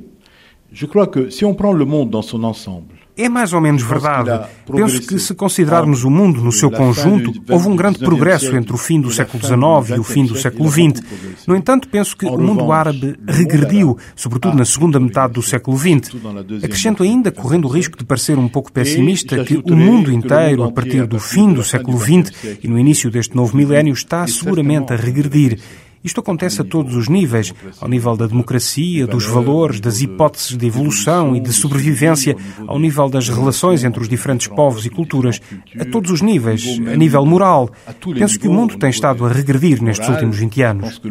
Je 0.73 0.87
crois 0.87 1.07
que 1.07 1.29
si 1.29 1.45
on 1.45 1.53
prend 1.53 1.71
le 1.71 1.85
monde 1.85 2.09
dans 2.09 2.23
son 2.23 2.43
ensemble, 2.43 2.95
é 3.15 3.29
mais 3.29 3.53
ou 3.53 3.61
menos 3.61 3.83
verdade. 3.83 4.47
Penso 4.65 5.01
que, 5.05 5.19
se 5.19 5.35
considerarmos 5.35 6.03
o 6.03 6.09
mundo 6.09 6.41
no 6.41 6.51
seu 6.51 6.71
conjunto, 6.71 7.31
houve 7.47 7.67
um 7.67 7.75
grande 7.75 7.99
progresso 7.99 8.55
entre 8.55 8.73
o 8.73 8.77
fim 8.77 8.99
do 8.99 9.11
século 9.11 9.43
XIX 9.43 9.97
e 9.97 9.99
o 9.99 10.03
fim 10.03 10.25
do 10.25 10.35
século 10.35 10.67
XX. 10.69 11.03
No 11.45 11.55
entanto, 11.55 11.87
penso 11.87 12.17
que 12.17 12.25
o 12.25 12.37
mundo 12.39 12.71
árabe 12.71 13.15
regrediu, 13.27 13.97
sobretudo 14.15 14.57
na 14.57 14.65
segunda 14.65 14.99
metade 14.99 15.33
do 15.33 15.43
século 15.43 15.77
XX. 15.77 16.15
Acrescento 16.63 17.03
ainda, 17.03 17.31
correndo 17.31 17.65
o 17.65 17.71
risco 17.71 17.97
de 17.97 18.03
parecer 18.03 18.39
um 18.39 18.47
pouco 18.47 18.71
pessimista, 18.71 19.43
que 19.43 19.57
o 19.57 19.75
mundo 19.75 20.11
inteiro, 20.11 20.63
a 20.63 20.71
partir 20.71 21.05
do 21.05 21.19
fim 21.19 21.53
do 21.53 21.63
século 21.63 21.99
XX 21.99 22.57
e 22.63 22.67
no 22.67 22.79
início 22.79 23.11
deste 23.11 23.35
novo 23.35 23.55
milénio, 23.55 23.93
está 23.93 24.25
seguramente 24.25 24.91
a 24.91 24.95
regredir. 24.95 25.59
Isto 26.03 26.19
acontece 26.19 26.61
a 26.61 26.65
todos 26.65 26.95
os 26.95 27.07
níveis, 27.07 27.53
ao 27.79 27.87
nível 27.87 28.17
da 28.17 28.27
democracia, 28.27 29.07
dos 29.07 29.25
valores, 29.25 29.79
das 29.79 30.01
hipóteses 30.01 30.57
de 30.57 30.67
evolução 30.67 31.35
e 31.35 31.39
de 31.39 31.53
sobrevivência, 31.53 32.35
ao 32.67 32.77
nível 32.77 33.09
das 33.09 33.29
relações 33.29 33.83
entre 33.83 34.01
os 34.01 34.09
diferentes 34.09 34.47
povos 34.47 34.85
e 34.85 34.89
culturas, 34.89 35.41
a 35.79 35.85
todos 35.85 36.11
os 36.11 36.21
níveis, 36.21 36.79
a 36.91 36.95
nível 36.95 37.25
moral. 37.25 37.69
Penso 38.17 38.39
que 38.39 38.47
o 38.47 38.53
mundo 38.53 38.77
tem 38.77 38.89
estado 38.89 39.25
a 39.25 39.29
regredir 39.29 39.81
nestes 39.81 40.09
últimos 40.09 40.37
20 40.37 40.61
anos. 40.61 41.01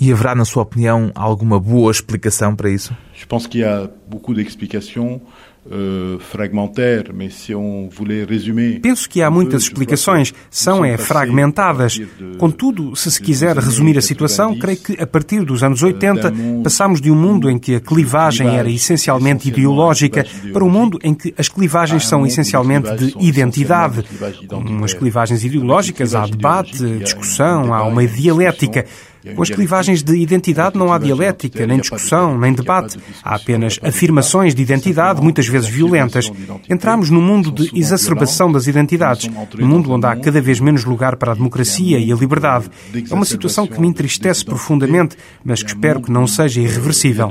E 0.00 0.12
haverá, 0.12 0.34
na 0.34 0.44
sua 0.44 0.62
opinião, 0.62 1.10
alguma 1.14 1.58
boa 1.58 1.90
explicação 1.90 2.54
para 2.54 2.70
isso? 2.70 2.96
Eu 3.20 3.26
penso 3.26 3.48
que 3.48 3.64
há 3.64 3.90
beaucoup 4.08 4.34
d'explications. 4.34 5.20
Euh, 5.70 6.18
Penso 8.80 9.08
que 9.08 9.22
há 9.22 9.30
muitas 9.30 9.62
explicações, 9.62 10.32
são 10.50 10.84
é 10.84 10.96
fragmentadas. 10.96 12.00
Contudo, 12.38 12.94
se 12.94 13.10
se 13.10 13.20
quiser 13.20 13.56
resumir 13.56 13.98
a 13.98 14.02
situação, 14.02 14.56
creio 14.58 14.78
que 14.78 15.02
a 15.02 15.06
partir 15.06 15.44
dos 15.44 15.62
anos 15.62 15.82
80 15.82 16.32
passámos 16.62 17.00
de 17.00 17.10
um 17.10 17.16
mundo 17.16 17.50
em 17.50 17.58
que 17.58 17.74
a 17.74 17.80
clivagem 17.80 18.56
era 18.56 18.70
essencialmente 18.70 19.48
ideológica 19.48 20.24
para 20.52 20.64
um 20.64 20.70
mundo 20.70 20.98
em 21.02 21.14
que 21.14 21.34
as 21.36 21.48
clivagens 21.48 22.06
são 22.06 22.26
essencialmente 22.26 22.94
de 22.96 23.14
identidade. 23.18 24.04
Com 24.48 24.84
as 24.84 24.94
clivagens 24.94 25.44
ideológicas 25.44 26.14
há 26.14 26.26
debate, 26.26 26.98
discussão, 26.98 27.72
há 27.74 27.84
uma 27.84 28.06
dialética. 28.06 28.84
Com 29.34 29.42
as 29.42 29.50
clivagens 29.50 30.02
de 30.02 30.16
identidade 30.16 30.78
não 30.78 30.92
há 30.92 30.98
dialética, 30.98 31.66
nem 31.66 31.78
discussão, 31.78 32.38
nem 32.38 32.52
debate. 32.52 32.98
Há 33.22 33.34
apenas 33.34 33.78
afirmações 33.82 34.54
de 34.54 34.62
identidade, 34.62 35.20
muitas 35.20 35.46
vezes 35.46 35.68
violentas. 35.68 36.30
Entramos 36.68 37.10
num 37.10 37.22
mundo 37.22 37.50
de 37.50 37.70
exacerbação 37.78 38.52
das 38.52 38.66
identidades, 38.66 39.30
num 39.58 39.66
mundo 39.66 39.92
onde 39.92 40.06
há 40.06 40.16
cada 40.16 40.40
vez 40.40 40.60
menos 40.60 40.84
lugar 40.84 41.16
para 41.16 41.32
a 41.32 41.34
democracia 41.34 41.98
e 41.98 42.12
a 42.12 42.16
liberdade. 42.16 42.70
É 43.10 43.14
uma 43.14 43.24
situação 43.24 43.66
que 43.66 43.80
me 43.80 43.88
entristece 43.88 44.44
profundamente, 44.44 45.16
mas 45.44 45.62
que 45.62 45.70
espero 45.70 46.00
que 46.00 46.10
não 46.10 46.26
seja 46.26 46.60
irreversível. 46.60 47.28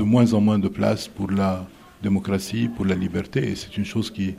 democracia, 2.02 2.68
por 2.76 2.86
la 2.86 2.94
liberté, 2.94 3.54
c'est 3.56 3.76
une 3.76 3.84
chose 3.84 4.10
qui 4.10 4.36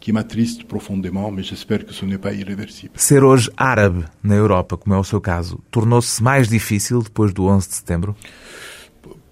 que 0.00 0.12
m'attriste 0.12 0.64
profondément, 0.64 1.30
mas 1.30 1.52
espero 1.52 1.84
que 1.84 1.92
isso 1.92 2.06
não 2.06 2.18
é 2.24 2.34
irreversível. 2.34 2.92
Ser 2.94 3.22
hoje 3.22 3.50
árabe 3.56 4.06
na 4.22 4.34
Europa, 4.34 4.76
como 4.76 4.94
é 4.94 4.98
o 4.98 5.04
seu 5.04 5.20
caso, 5.20 5.60
tornou-se 5.70 6.22
mais 6.22 6.48
difícil 6.48 7.02
depois 7.02 7.34
do 7.34 7.44
11 7.44 7.68
de 7.68 7.74
setembro? 7.74 8.16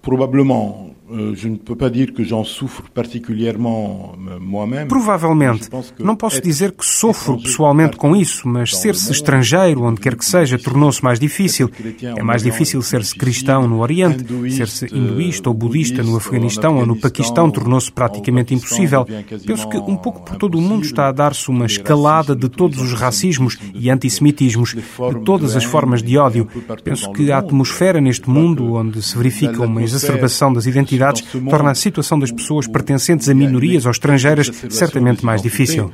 Provavelmente. 0.01 0.98
Euh, 1.11 1.33
je 1.35 1.47
ne 1.47 1.57
peux 1.57 1.75
pas 1.75 1.89
dire 1.89 2.13
que 2.13 2.23
j'en 2.23 2.43
souffre 2.43 2.83
particulièrement 2.93 4.15
euh, 4.27 4.39
moi-même. 4.39 4.87
Provavelmente. 4.87 5.67
Não 5.97 6.15
posso 6.15 6.39
dizer 6.39 6.71
que 6.71 6.85
sofro 6.85 7.41
pessoalmente 7.41 7.97
com 7.97 8.15
isso, 8.15 8.47
mas 8.47 8.75
ser-se 8.75 9.11
estrangeiro, 9.11 9.83
onde 9.83 9.99
quer 9.99 10.15
que 10.15 10.23
seja, 10.23 10.57
tornou-se 10.59 11.03
mais 11.03 11.19
difícil. 11.19 11.69
É 12.15 12.21
mais 12.21 12.43
difícil 12.43 12.81
ser-se 12.81 13.15
cristão 13.15 13.67
no 13.67 13.79
Oriente, 13.79 14.23
ser-se 14.51 14.85
hinduísta 14.85 15.49
ou 15.49 15.55
budista 15.55 16.03
no 16.03 16.15
Afeganistão 16.15 16.77
ou 16.77 16.85
no 16.85 16.95
Paquistão 16.95 17.49
tornou-se 17.49 17.91
praticamente 17.91 18.53
impossível. 18.53 19.05
Penso 19.45 19.67
que 19.67 19.77
um 19.77 19.97
pouco 19.97 20.21
por 20.21 20.35
todo 20.35 20.57
o 20.57 20.61
mundo 20.61 20.85
está 20.85 21.07
a 21.07 21.11
dar-se 21.11 21.49
uma 21.49 21.65
escalada 21.65 22.35
de 22.35 22.49
todos 22.49 22.79
os 22.79 22.93
racismos 22.93 23.57
e 23.73 23.89
antissemitismos, 23.89 24.75
de 24.75 25.19
todas 25.25 25.55
as 25.55 25.63
formas 25.63 26.03
de 26.03 26.17
ódio. 26.17 26.47
Penso 26.83 27.11
que 27.13 27.31
a 27.31 27.39
atmosfera 27.39 27.99
neste 27.99 28.29
mundo, 28.29 28.73
onde 28.73 29.01
se 29.01 29.17
verifica 29.17 29.63
uma 29.63 29.81
exacerbação 29.81 30.53
das 30.53 30.67
identidades, 30.67 30.98
identidades 30.99 31.23
torna 31.49 31.71
a 31.71 31.75
situação 31.75 32.19
das 32.19 32.31
pessoas 32.31 32.67
pertencentes 32.67 33.29
a 33.29 33.33
minorias 33.33 33.85
ou 33.85 33.91
estrangeiras 33.91 34.51
certamente 34.69 35.25
mais 35.25 35.41
difícil. 35.41 35.91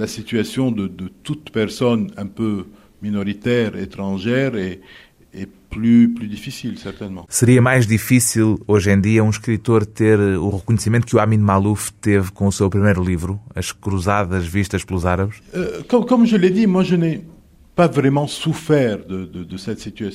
A 0.00 0.06
situação 0.06 0.72
de, 0.72 0.88
de 0.88 1.10
toute 1.22 1.50
personne 1.52 2.10
un 2.16 2.26
peu 2.26 2.66
minoritaire, 3.02 3.76
étrangère, 3.76 4.56
est, 4.56 4.80
est 5.34 5.48
plus, 5.68 6.08
plus 6.08 6.30
certainement. 6.78 7.26
Seria 7.28 7.60
mais 7.60 7.86
difícil, 7.86 8.58
hoje 8.66 8.90
em 8.90 9.00
dia, 9.00 9.22
um 9.22 9.28
escritor 9.28 9.84
ter 9.84 10.18
o 10.18 10.48
reconhecimento 10.48 11.06
que 11.06 11.16
o 11.16 11.20
Amin 11.20 11.38
Malouf 11.38 11.92
teve 12.00 12.32
com 12.32 12.46
o 12.46 12.52
seu 12.52 12.70
primeiro 12.70 13.04
livro, 13.04 13.38
As 13.54 13.72
Cruzadas 13.72 14.46
Vistas 14.46 14.84
pelos 14.84 15.04
Árabes? 15.04 15.36
Uh, 15.52 15.84
como, 15.86 16.06
como 16.06 16.26
je 16.26 16.38
l'ai 16.38 16.50
dit, 16.50 16.66
moi 16.66 16.82
je 16.82 16.96
n'ai 16.96 17.20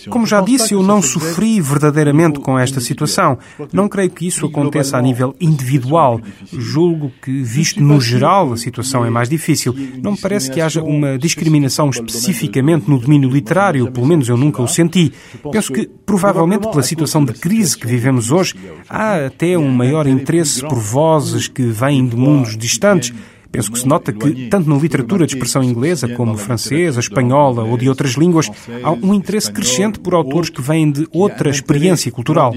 como 0.10 0.26
já 0.26 0.40
disse, 0.40 0.74
eu 0.74 0.82
não 0.82 1.02
sofri 1.02 1.60
verdadeiramente 1.60 2.40
com 2.40 2.58
esta 2.58 2.80
situação. 2.80 3.38
Não 3.74 3.90
creio 3.90 4.10
que 4.10 4.26
isso 4.26 4.46
aconteça 4.46 4.98
a 4.98 5.02
nível 5.02 5.36
individual. 5.42 6.22
Julgo 6.54 7.12
que, 7.22 7.44
visto 7.44 7.82
no 7.84 8.00
geral, 8.00 8.54
a 8.54 8.58
situação 8.58 9.04
é 9.06 9.10
mais 9.10 9.28
difícil. 9.28 9.76
Não 10.02 10.14
me 10.14 10.18
parece 10.18 10.50
que 10.50 10.62
haja 10.62 10.82
uma 10.82 11.18
discriminação 11.18 11.90
especificamente 11.90 12.90
no 12.90 12.98
domínio 12.98 13.30
literário, 13.30 13.92
pelo 13.92 14.08
menos 14.08 14.30
eu 14.30 14.38
nunca 14.38 14.62
o 14.62 14.68
senti. 14.68 15.12
Penso 15.52 15.74
que, 15.74 15.86
provavelmente 16.06 16.70
pela 16.70 16.84
situação 16.84 17.26
de 17.26 17.34
crise 17.34 17.78
que 17.78 17.86
vivemos 17.86 18.32
hoje, 18.32 18.56
há 18.90 19.26
até 19.26 19.58
um 19.58 19.70
maior 19.70 20.08
interesse 20.08 20.62
por 20.62 20.80
vozes 20.80 21.50
que 21.50 21.64
vêm 21.64 22.08
de 22.08 22.16
mundos 22.16 22.58
distantes 22.58 23.14
Penso 23.52 23.72
que 23.72 23.80
se 23.80 23.88
nota 23.88 24.14
que, 24.14 24.48
tanto 24.48 24.70
na 24.70 24.78
literatura 24.78 25.26
de 25.26 25.34
expressão 25.34 25.64
inglesa 25.64 26.08
como 26.10 26.38
francesa, 26.38 27.00
espanhola 27.00 27.64
ou 27.64 27.78
de 27.78 27.90
outras 27.90 28.12
línguas, 28.12 28.50
há 28.84 28.92
um 28.92 29.14
interesse 29.14 29.52
crescente 29.52 30.00
por 30.00 30.14
autores 30.14 30.50
que 30.50 30.62
vêm 30.62 30.92
de 30.92 31.08
outra 31.12 31.50
experiência 31.50 32.12
cultural. 32.12 32.54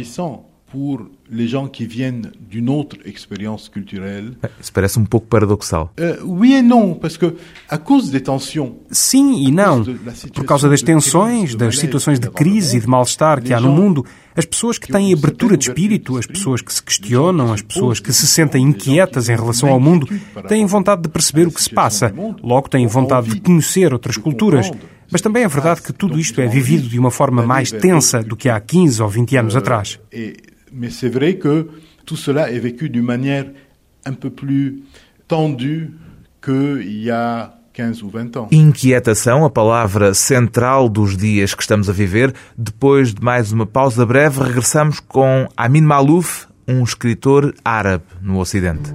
Les 1.34 1.48
gens 1.48 1.66
qui 1.66 1.86
viennent 1.86 2.30
d'une 2.38 2.68
autre 2.68 2.98
expérience 3.06 3.70
culturelle. 3.70 4.36
Isso 4.60 4.70
parece 4.70 4.98
um 4.98 5.06
pouco 5.06 5.26
paradoxal. 5.26 5.90
Uh, 5.98 6.22
oui 6.24 6.52
et 6.52 6.62
non, 6.62 6.94
parce 6.94 7.16
que 7.16 7.34
à 7.70 7.78
cause 7.78 8.10
des 8.10 8.20
tensions. 8.20 8.74
Sim 8.90 9.42
e 9.46 9.50
não. 9.50 9.82
Por 10.34 10.44
causa 10.44 10.68
das 10.68 10.82
tensões, 10.82 11.54
das 11.54 11.78
situações 11.78 12.20
de 12.20 12.28
crise 12.28 12.76
e 12.76 12.80
de 12.80 12.86
mal-estar 12.86 13.42
que 13.42 13.54
há 13.54 13.58
no 13.58 13.72
mundo, 13.72 14.04
as 14.36 14.44
pessoas 14.44 14.76
que 14.76 14.92
têm 14.92 15.12
abertura 15.12 15.56
de 15.56 15.68
espírito, 15.68 16.18
as 16.18 16.26
pessoas 16.26 16.60
que 16.60 16.72
se 16.72 16.82
questionam, 16.82 17.50
as 17.50 17.62
pessoas 17.62 17.98
que 17.98 18.12
se 18.12 18.26
sentem 18.26 18.62
inquietas 18.62 19.30
em 19.30 19.34
relação 19.34 19.70
ao 19.70 19.80
mundo, 19.80 20.06
têm 20.48 20.66
vontade 20.66 21.02
de 21.02 21.08
perceber 21.08 21.46
o 21.46 21.50
que 21.50 21.62
se 21.62 21.70
passa, 21.70 22.12
logo 22.42 22.68
têm 22.68 22.86
vontade 22.86 23.30
de 23.30 23.40
conhecer 23.40 23.92
outras 23.92 24.18
culturas. 24.18 24.70
Mas 25.10 25.20
também 25.20 25.44
é 25.44 25.48
verdade 25.48 25.82
que 25.82 25.92
tudo 25.92 26.18
isto 26.18 26.40
é 26.40 26.46
vivido 26.46 26.88
de 26.88 26.98
uma 26.98 27.10
forma 27.10 27.42
mais 27.42 27.70
tensa 27.70 28.22
do 28.22 28.36
que 28.36 28.48
há 28.48 28.58
15 28.58 29.02
ou 29.02 29.08
20 29.08 29.36
anos 29.36 29.56
atrás. 29.56 29.98
Mais 30.72 30.90
c'est 30.90 31.08
vrai 31.08 31.36
que 31.36 31.68
tout 32.04 32.16
cela 32.16 32.50
est 32.50 32.58
vécu 32.58 32.88
d'une 32.88 33.04
manière 33.04 33.46
un 34.04 34.12
peu 34.14 34.30
plus 34.30 34.82
tendue 35.28 35.92
qu'il 36.42 37.02
y 37.02 37.10
a 37.10 37.58
15 37.72 38.02
ou 38.02 38.10
20 38.10 38.36
ans. 38.36 38.48
Inquietação, 38.52 39.44
a 39.44 39.50
palavra 39.50 40.14
central 40.14 40.88
dos 40.88 41.16
dias 41.16 41.54
que 41.54 41.62
estamos 41.62 41.88
a 41.88 41.92
viver. 41.92 42.32
Depois 42.56 43.14
de 43.14 43.22
mais 43.22 43.52
uma 43.52 43.66
pausa 43.66 44.04
breve, 44.04 44.42
regressamos 44.42 45.00
com 45.00 45.48
Amin 45.56 45.82
Malouf, 45.82 46.46
um 46.68 46.82
escritor 46.82 47.54
árabe 47.64 48.04
no 48.20 48.38
Ocidente. 48.38 48.92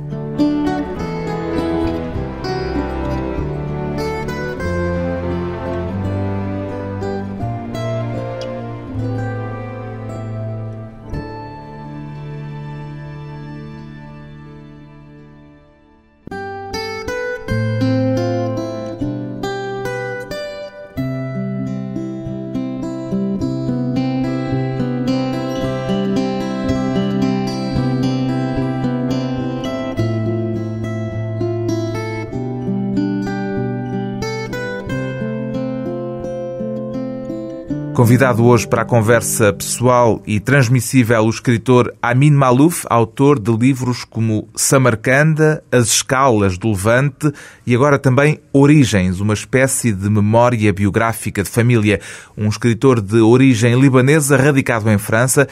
Convidado 38.08 38.46
hoje 38.46 38.66
para 38.66 38.84
a 38.84 38.86
conversa 38.86 39.52
pessoal 39.52 40.24
e 40.26 40.40
transmissível 40.40 41.24
o 41.24 41.30
escritor 41.30 41.94
Amin 42.02 42.32
Malouf, 42.32 42.86
autor 42.90 43.38
de 43.38 43.52
livros 43.52 44.06
como 44.06 44.48
Samarcanda, 44.56 45.62
As 45.70 45.88
Escalas 45.88 46.58
do 46.58 46.70
Levante 46.70 47.30
e 47.66 47.76
agora 47.76 48.00
também 48.00 48.40
Origens, 48.54 49.20
uma 49.20 49.34
espécie 49.34 49.92
de 49.92 50.10
memória 50.10 50.72
biográfica 50.72 51.44
de 51.44 51.50
família. 51.50 52.00
Um 52.38 52.48
escritor 52.48 53.02
de 53.02 53.18
origem 53.18 53.78
libanesa 53.78 54.38
radicado 54.38 54.90
em 54.90 54.98
França, 54.98 55.46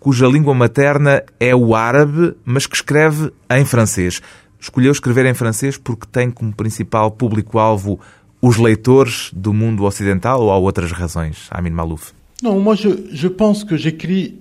cuja 0.00 0.26
língua 0.26 0.54
materna 0.54 1.22
é 1.38 1.54
o 1.54 1.74
árabe, 1.74 2.34
mas 2.42 2.66
que 2.66 2.74
escreve 2.74 3.30
em 3.50 3.66
francês. 3.66 4.22
Escolheu 4.58 4.92
escrever 4.92 5.26
em 5.26 5.34
francês 5.34 5.76
porque 5.76 6.06
tem 6.10 6.30
como 6.30 6.54
principal 6.54 7.10
público-alvo 7.10 8.00
os 8.40 8.56
leitores 8.56 9.30
do 9.32 9.52
mundo 9.52 9.84
ocidental 9.84 10.42
ou 10.42 10.50
há 10.50 10.56
outras 10.56 10.92
razões, 10.92 11.48
Amin 11.50 11.70
Malouf? 11.70 12.12
Não, 12.42 12.58
moi 12.60 12.76
je, 12.76 13.08
je 13.10 13.28
pense 13.28 13.64
que 13.64 13.76
j'écris 13.76 14.40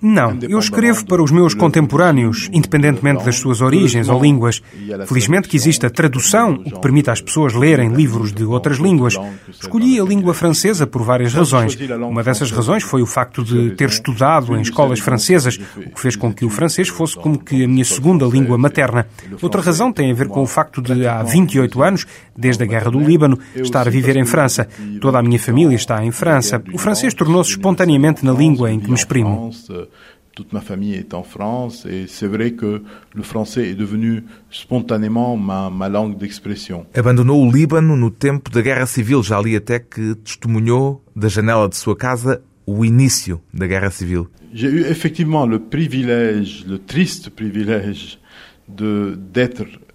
não, 0.00 0.36
eu 0.42 0.58
escrevo 0.58 1.04
para 1.06 1.22
os 1.22 1.30
meus 1.30 1.54
contemporâneos, 1.54 2.48
independentemente 2.52 3.24
das 3.24 3.36
suas 3.36 3.60
origens 3.60 4.08
ou 4.08 4.20
línguas. 4.20 4.60
Felizmente 5.06 5.48
que 5.48 5.56
existe 5.56 5.86
a 5.86 5.90
tradução, 5.90 6.54
o 6.54 6.64
que 6.64 6.80
permite 6.80 7.10
às 7.10 7.20
pessoas 7.20 7.54
lerem 7.54 7.92
livros 7.92 8.32
de 8.32 8.44
outras 8.44 8.78
línguas. 8.78 9.14
Escolhi 9.48 10.00
a 10.00 10.04
língua 10.04 10.34
francesa 10.34 10.86
por 10.86 11.02
várias 11.02 11.32
razões. 11.32 11.76
Uma 12.08 12.22
dessas 12.22 12.50
razões 12.50 12.82
foi 12.82 13.02
o 13.02 13.06
facto 13.06 13.44
de 13.44 13.70
ter 13.70 13.88
estudado 13.88 14.56
em 14.56 14.60
escolas 14.60 15.00
francesas, 15.00 15.58
o 15.76 15.90
que 15.90 16.00
fez 16.00 16.16
com 16.16 16.32
que 16.32 16.44
o 16.44 16.50
francês 16.50 16.88
fosse 16.88 17.16
como 17.16 17.38
que 17.38 17.64
a 17.64 17.68
minha 17.68 17.84
segunda 17.84 18.26
língua 18.26 18.58
materna. 18.58 19.06
Outra 19.40 19.60
razão 19.60 19.92
tem 19.92 20.10
a 20.10 20.14
ver 20.14 20.28
com 20.28 20.42
o 20.42 20.46
facto 20.46 20.82
de, 20.82 21.06
há 21.06 21.22
28 21.22 21.82
anos, 21.82 22.06
desde 22.36 22.62
a 22.64 22.66
Guerra 22.66 22.90
do 22.90 22.98
Líbano, 22.98 23.38
estar 23.54 23.86
a 23.86 23.90
viver 23.90 24.16
em 24.16 24.24
França. 24.24 24.68
Toda 25.00 25.18
a 25.18 25.22
minha 25.22 25.38
família 25.38 25.76
está 25.76 26.04
em 26.04 26.10
França. 26.10 26.62
O 26.72 26.78
francês 26.78 27.14
tornou-se 27.14 27.50
espontaneamente 27.50 28.24
na 28.24 28.32
língua 28.32 28.70
em 28.70 28.80
que 28.88 28.92
me 28.92 28.96
exprimo. 28.96 29.50
Toute 30.34 30.52
ma 30.52 30.60
famille 30.60 30.94
est 30.94 31.14
en 31.14 31.24
France 31.24 31.84
et 31.84 32.06
c'est 32.06 32.28
vrai 32.28 32.52
que 32.52 32.82
le 33.12 33.22
français 33.24 33.70
est 33.70 33.74
devenu 33.74 34.22
spontanément 34.50 35.36
ma, 35.36 35.68
ma 35.68 35.88
langue 35.88 36.16
d'expression. 36.16 36.86
Abandonou 36.94 37.44
o 37.44 37.50
Líbano 37.50 37.96
no 37.96 38.08
tempo 38.08 38.48
da 38.48 38.62
Guerra 38.62 38.86
Civil. 38.86 39.24
Já 39.24 39.40
li 39.40 39.56
até 39.56 39.80
que 39.80 40.14
testemunhou 40.14 41.02
da 41.16 41.26
janela 41.26 41.68
de 41.68 41.76
sua 41.76 41.96
casa 41.96 42.40
o 42.66 42.84
início 42.84 43.40
da 43.52 43.66
Guerra 43.66 43.90
Civil. 43.90 44.28
J'ai 44.54 44.68
eu 44.68 44.86
effectivement 44.86 45.44
le 45.44 45.58
privilège, 45.58 46.64
le 46.68 46.78
triste 46.78 47.30
privilège 47.30 48.17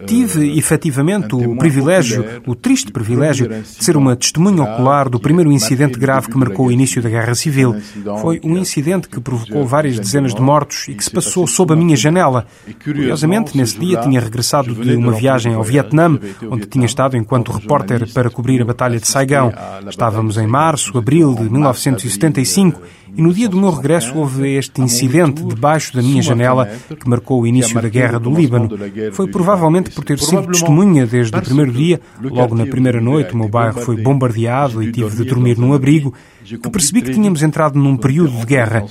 Tive 0.06 0.40
euh, 0.40 0.58
efetivamente 0.58 1.36
o 1.36 1.56
privilégio, 1.56 2.26
o 2.48 2.56
triste 2.56 2.92
privilégio, 2.92 3.48
de 3.48 3.84
ser 3.84 3.96
uma 3.96 4.16
testemunha 4.16 4.64
ocular 4.64 5.10
do 5.10 5.20
primeiro 5.20 5.52
incidente 5.52 6.00
grave 6.00 6.28
que 6.28 6.38
marcou 6.38 6.68
o 6.68 6.72
início 6.72 7.02
da 7.02 7.08
Guerra 7.08 7.36
Civil. 7.36 7.76
Foi 8.20 8.42
um 8.44 8.58
incidente 8.58 9.08
que 9.08 9.20
provocou 9.22 9.66
várias 9.66 10.00
dezenas 10.00 10.34
de 10.34 10.42
mortos 10.42 10.88
e 10.88 10.96
que 10.96 11.04
se 11.04 11.12
passou 11.12 11.46
sob 11.46 11.74
a 11.74 11.76
minha 11.76 11.96
janela. 11.96 12.48
Curiosamente, 12.84 13.56
nesse 13.56 13.80
dia 13.80 14.02
tinha 14.02 14.20
regressado 14.20 14.74
de 14.74 14.96
uma 14.96 15.12
viagem 15.14 15.54
ao 15.54 15.64
Vietnã, 15.64 16.20
onde 16.50 16.66
tinha 16.66 16.86
estado 16.86 17.16
enquanto 17.16 17.52
repórter 17.52 18.12
para 18.12 18.30
cobrir 18.30 18.62
a 18.62 18.66
Batalha 18.66 19.00
de 19.00 19.08
Saigão. 19.08 19.54
Estávamos 19.88 20.38
em 20.38 20.48
março, 20.48 20.98
abril 20.98 21.36
de 21.36 21.50
1975 21.50 22.82
e 23.16 23.22
no 23.22 23.34
dia 23.34 23.48
do 23.48 23.58
meu 23.58 23.72
regresso 23.72 24.18
houve 24.18 24.56
este 24.56 24.82
incidente 24.82 25.44
debaixo 25.44 25.94
da 25.94 26.02
minha 26.02 26.22
janela 26.22 26.66
que 27.00 27.08
marcou 27.08 27.42
o 27.42 27.48
início 27.48 27.80
da 27.80 27.90
guerra 27.90 28.20
do 28.20 28.34
Líbano. 28.34 28.70
Foi 29.12 29.28
provavelmente 29.28 29.92
por 29.92 30.04
ter 30.04 30.20
sido 30.20 30.48
testemunha 30.48 31.06
desde 31.06 31.38
o 31.38 31.42
primeiro 31.42 31.72
dia, 31.72 32.00
logo 32.22 32.56
na 32.56 32.66
primeira 32.66 33.00
noite, 33.00 33.34
o 33.34 33.38
meu 33.38 33.48
bairro 33.50 33.82
foi 33.82 34.02
bombardeado 34.02 34.82
e 34.82 34.92
tive 34.92 35.16
de 35.16 35.24
dormir 35.26 35.58
num 35.58 35.74
abrigo, 35.74 36.14
que 36.44 36.70
percebi 36.70 37.02
que 37.02 37.12
tínhamos 37.12 37.42
entrado 37.42 37.78
num 37.78 37.96
período 37.96 38.38
de 38.38 38.46
guerra. 38.46 38.86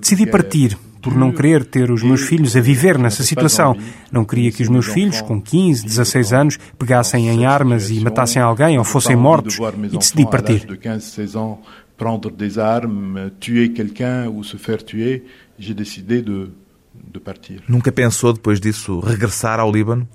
Decidi 0.00 0.26
partir, 0.26 0.76
por 1.00 1.14
não 1.14 1.30
querer 1.30 1.64
ter 1.64 1.90
os 1.90 2.02
meus 2.02 2.22
filhos 2.22 2.56
a 2.56 2.60
viver 2.60 2.98
nessa 2.98 3.22
situação. 3.22 3.76
Não 4.10 4.24
queria 4.24 4.50
que 4.50 4.62
os 4.62 4.68
meus 4.68 4.86
filhos, 4.86 5.20
com 5.20 5.40
15, 5.40 5.84
16 5.84 6.32
anos, 6.32 6.58
pegassem 6.76 7.28
em 7.28 7.46
armas 7.46 7.90
e 7.90 8.00
matassem 8.00 8.42
alguém 8.42 8.76
ou 8.76 8.84
fossem 8.84 9.14
mortos, 9.14 9.58
e 9.92 9.96
decidi 9.96 10.28
partir 10.28 10.66
prendre 11.96 12.30
des 12.30 12.58
armes, 12.58 13.30
tuer 13.40 13.72
quelqu'un 13.72 14.28
ou 14.28 14.44
se 14.44 14.56
faire 14.56 14.84
tuer, 14.84 15.24
j'ai 15.58 15.74
décidé 15.74 16.22
de, 16.22 16.50
de 16.94 17.18
partir. 17.18 17.60
Nunca 17.68 17.92
pensou 17.92 18.32
depois 18.32 18.60
disso 18.60 19.00
regressar 19.00 19.60
ao 19.60 19.72
Líbano? 19.72 20.06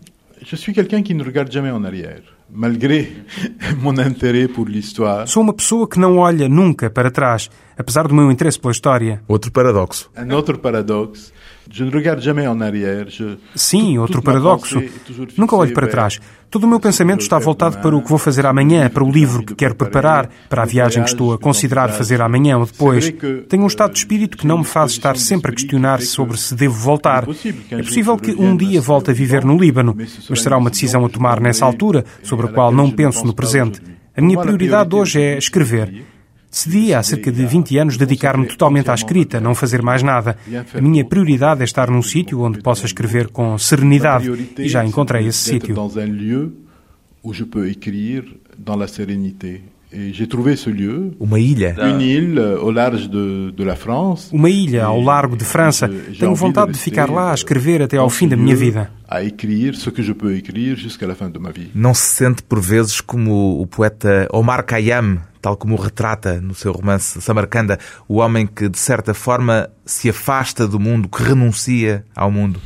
Je 0.44 0.56
suis 0.56 0.74
quelqu'un 0.74 1.04
qui 1.04 1.14
ne 1.14 1.24
regarde 1.24 1.52
jamais 1.52 1.72
en 1.72 1.84
arrière. 1.84 2.24
Malgré 2.54 3.12
mon 3.82 3.98
intérêt 3.98 4.48
pour 4.48 4.66
l'histoire. 4.68 5.28
Sou 5.28 5.42
uma 5.42 5.54
pessoa 5.54 5.88
que 5.88 6.00
não 6.00 6.18
olha 6.18 6.50
nunca 6.50 6.90
para 6.90 7.12
trás, 7.12 7.50
apesar 7.78 8.08
do 8.08 8.16
meu 8.16 8.32
interesse 8.32 8.60
pela 8.60 8.72
história. 8.72 9.22
Outro 9.28 9.52
paradoxo. 9.52 10.10
Um 10.18 10.34
outro 10.34 10.58
paradoxo. 10.58 11.32
Sim, 13.56 13.98
outro 13.98 14.22
paradoxo. 14.22 14.82
Nunca 15.38 15.56
olho 15.56 15.74
para 15.74 15.88
trás. 15.88 16.20
Todo 16.50 16.66
o 16.66 16.68
meu 16.68 16.82
pensamento 16.82 17.22
está 17.22 17.40
voltado 17.40 17.78
para 17.78 17.96
o 17.96 18.02
que 18.02 18.10
vou 18.10 18.18
fazer 18.18 18.46
amanhã, 18.46 18.90
para 18.90 19.04
o 19.04 19.10
livro 19.10 19.42
que 19.42 19.56
quero 19.56 19.74
preparar, 19.74 20.30
para 20.50 20.64
a 20.64 20.66
viagem 20.66 21.02
que 21.02 21.10
estou 21.10 21.34
a 21.34 21.38
considerar 21.38 21.90
fazer 21.90 22.22
amanhã 22.22 22.58
ou 22.58 22.66
depois. 22.66 23.14
Tenho 23.48 23.64
um 23.64 23.68
estado 23.68 23.94
de 23.94 24.00
espírito 24.00 24.38
que 24.38 24.46
não 24.46 24.58
me 24.58 24.66
faz 24.66 24.92
estar 24.92 25.16
sempre 25.16 25.52
a 25.52 25.56
questionar 25.56 26.02
sobre 26.02 26.38
se 26.38 26.54
devo 26.54 26.76
voltar. 26.76 27.24
É 27.72 27.78
possível 27.78 28.18
que 28.18 28.32
um 28.32 28.58
dia 28.58 28.82
volte 28.82 29.12
a 29.12 29.14
viver 29.14 29.46
no 29.46 29.58
Líbano, 29.58 29.96
mas 30.30 30.42
será 30.42 30.58
uma 30.58 30.70
decisão 30.70 31.06
a 31.06 31.10
tomar 31.10 31.40
nessa 31.40 31.66
altura, 31.66 32.04
sobre 32.22 32.48
a 32.48 32.50
qual 32.50 32.72
não 32.72 32.92
penso 32.92 33.26
no 33.26 33.34
presente. 33.34 33.82
A 34.16 34.22
minha 34.22 34.38
prioridade 34.38 34.94
hoje 34.94 35.22
é 35.22 35.38
escrever. 35.38 36.04
Decidi 36.52 36.94
há 36.94 37.02
cerca 37.02 37.32
de 37.32 37.46
20 37.46 37.78
anos 37.78 37.96
dedicar-me 37.96 38.46
totalmente 38.46 38.92
à 38.92 38.94
escrita, 38.94 39.40
não 39.40 39.56
fazer 39.56 39.82
mais 39.82 40.04
nada. 40.04 40.36
A 40.74 40.82
minha 40.82 41.06
prioridade 41.06 41.62
é 41.62 41.64
estar 41.64 41.90
num 41.90 42.02
sítio 42.02 42.42
onde 42.42 42.60
possa 42.62 42.86
escrever 42.86 43.30
com 43.30 43.58
serenidade 43.58 44.30
e 44.60 44.68
já 44.68 44.84
encontrei 44.84 45.28
esse 45.28 45.40
sítio. 45.40 45.74
Uma 51.20 51.40
ilha. 51.40 51.74
Uma 54.34 54.50
ilha 54.50 54.86
ao 54.86 55.00
largo 55.02 55.38
de 55.38 55.46
França. 55.46 55.90
Tenho 56.20 56.36
vontade 56.36 56.74
de 56.74 56.80
ficar 56.80 57.10
lá 57.10 57.32
a 57.32 57.34
escrever 57.34 57.82
até 57.82 57.96
ao 57.96 58.10
fim 58.10 58.28
da 58.28 58.36
minha 58.36 58.56
vida. 58.56 58.92
Não 61.74 61.94
se 61.94 62.08
sente 62.08 62.44
por 62.44 62.60
vezes 62.60 63.00
como 63.00 63.62
o 63.62 63.68
poeta 63.68 64.28
Omar 64.34 64.66
Khayyam 64.66 65.31
tal 65.42 65.58
como 65.58 65.76
o 65.76 65.82
retrata 65.82 66.40
no 66.40 66.54
seu 66.54 66.72
romance 66.72 67.20
Samarcanda, 67.22 67.80
o 68.08 68.18
homem 68.18 68.46
que, 68.46 68.70
de 68.70 68.78
certa 68.78 69.14
forma, 69.14 69.70
se 69.86 70.10
afasta 70.10 70.68
do 70.68 70.80
mundo, 70.80 71.10
que 71.10 71.24
renuncia 71.24 72.06
ao 72.16 72.30
mundo. 72.30 72.62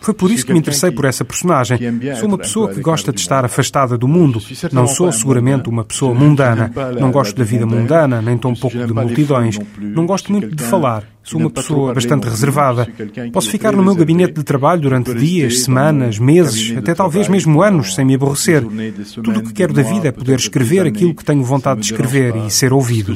Foi 0.00 0.12
por 0.12 0.28
isso 0.28 0.44
que 0.44 0.52
me 0.52 0.58
interessei 0.58 0.90
por 0.90 1.04
essa 1.04 1.24
personagem. 1.24 1.78
Sou 2.18 2.26
uma 2.26 2.36
pessoa 2.36 2.74
que 2.74 2.80
gosta 2.80 3.12
de 3.12 3.20
estar 3.20 3.44
afastada 3.44 3.96
do 3.96 4.08
mundo. 4.08 4.42
Não 4.72 4.88
sou 4.88 5.12
seguramente 5.12 5.68
uma 5.68 5.84
pessoa 5.84 6.12
mundana. 6.12 6.68
Não 6.98 7.12
gosto 7.12 7.36
da 7.36 7.44
vida 7.44 7.64
mundana, 7.64 8.20
nem 8.20 8.36
tão 8.36 8.54
pouco 8.54 8.76
de 8.84 8.92
multidões. 8.92 9.56
Não 9.78 10.04
gosto 10.04 10.32
muito 10.32 10.52
de 10.52 10.64
falar. 10.64 11.04
Sou 11.22 11.40
uma 11.40 11.50
pessoa 11.50 11.94
bastante 11.94 12.24
reservada. 12.24 12.88
Posso 13.32 13.50
ficar 13.50 13.70
no 13.70 13.84
meu 13.84 13.94
gabinete 13.94 14.32
de 14.32 14.42
trabalho 14.42 14.80
durante 14.80 15.14
dias, 15.14 15.60
semanas, 15.60 16.18
meses, 16.18 16.76
até 16.76 16.92
talvez 16.92 17.28
mesmo 17.28 17.62
anos, 17.62 17.94
sem 17.94 18.04
me 18.04 18.16
aborrecer. 18.16 18.64
Tudo 19.22 19.38
o 19.38 19.42
que 19.44 19.52
quero 19.52 19.72
da 19.72 19.82
vida 19.82 20.08
é 20.08 20.12
poder 20.12 20.40
escrever 20.40 20.86
aquilo 20.86 21.14
que 21.14 21.24
tenho 21.24 21.44
vontade 21.44 21.80
de 21.80 21.86
escrever 21.86 22.34
e 22.34 22.50
ser 22.50 22.72
ouvido 22.72 23.14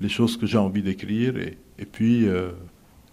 les 0.00 0.08
choses 0.08 0.36
que 0.36 0.46
j'ai 0.46 0.58
envie 0.58 0.82
d'écrire 0.82 1.36
et, 1.36 1.58
et 1.78 1.84
puis 1.84 2.26
euh, 2.26 2.50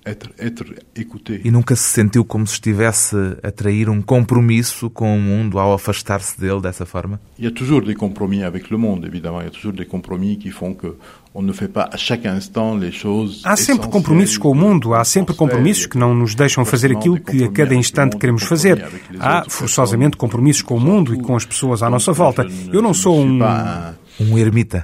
être, 0.08 0.30
être 0.40 0.64
écouté. 0.96 1.42
E 1.44 1.52
nunca 1.52 1.76
se 1.76 1.84
sentiu 1.84 2.24
como 2.24 2.48
se 2.48 2.54
estivesse 2.54 3.16
a 3.44 3.52
trair 3.52 3.90
um 3.90 4.02
compromisso 4.02 4.90
com 4.90 5.16
o 5.16 5.20
mundo 5.20 5.60
ao 5.60 5.74
afastar-se 5.74 6.40
dele 6.40 6.62
dessa 6.62 6.86
forma? 6.86 7.20
Il 7.38 7.46
y 7.46 7.48
a 7.48 7.52
toujours 7.52 7.82
des 7.82 7.96
compromis 7.96 8.44
avec 8.44 8.70
le 8.70 8.78
monde, 8.78 9.06
évidemment. 9.06 9.42
Il 9.42 9.46
y 9.46 9.48
a 9.48 9.52
toujours 9.52 9.74
des 9.74 9.86
compromis 9.86 10.38
qui 10.38 10.50
font 10.50 10.74
que 10.74 10.96
on 11.36 11.42
ne 11.42 11.52
fait 11.52 11.68
pas 11.68 11.90
à 11.92 11.98
chaque 11.98 12.26
instant 12.26 12.76
les 12.76 12.92
choses 12.92 13.42
Há 13.44 13.56
sempre 13.56 13.90
compromissos 13.90 14.38
com 14.38 14.50
o 14.50 14.56
mundo, 14.56 14.96
há 14.96 15.04
sempre 15.04 15.36
compromissos 15.36 15.86
que 15.86 15.98
não 15.98 16.16
nos 16.16 16.34
deixam 16.34 16.66
fazer 16.66 16.92
aquilo 16.92 17.20
que 17.20 17.44
a 17.44 17.52
cada 17.52 17.76
instante 17.76 18.18
queremos 18.18 18.44
fazer. 18.44 18.84
Há 19.20 19.44
forçosamente 19.48 20.18
compromissos 20.18 20.64
com 20.64 20.78
o 20.78 20.80
mundo 20.80 21.14
e 21.14 21.20
com 21.20 21.36
as 21.36 21.46
pessoas 21.46 21.84
à 21.84 21.90
nossa 21.90 22.12
volta. 22.12 22.48
Eu 22.72 22.82
não 22.82 22.94
sou 22.94 23.20
um 23.20 23.40
um 24.20 24.38
ermita. 24.38 24.84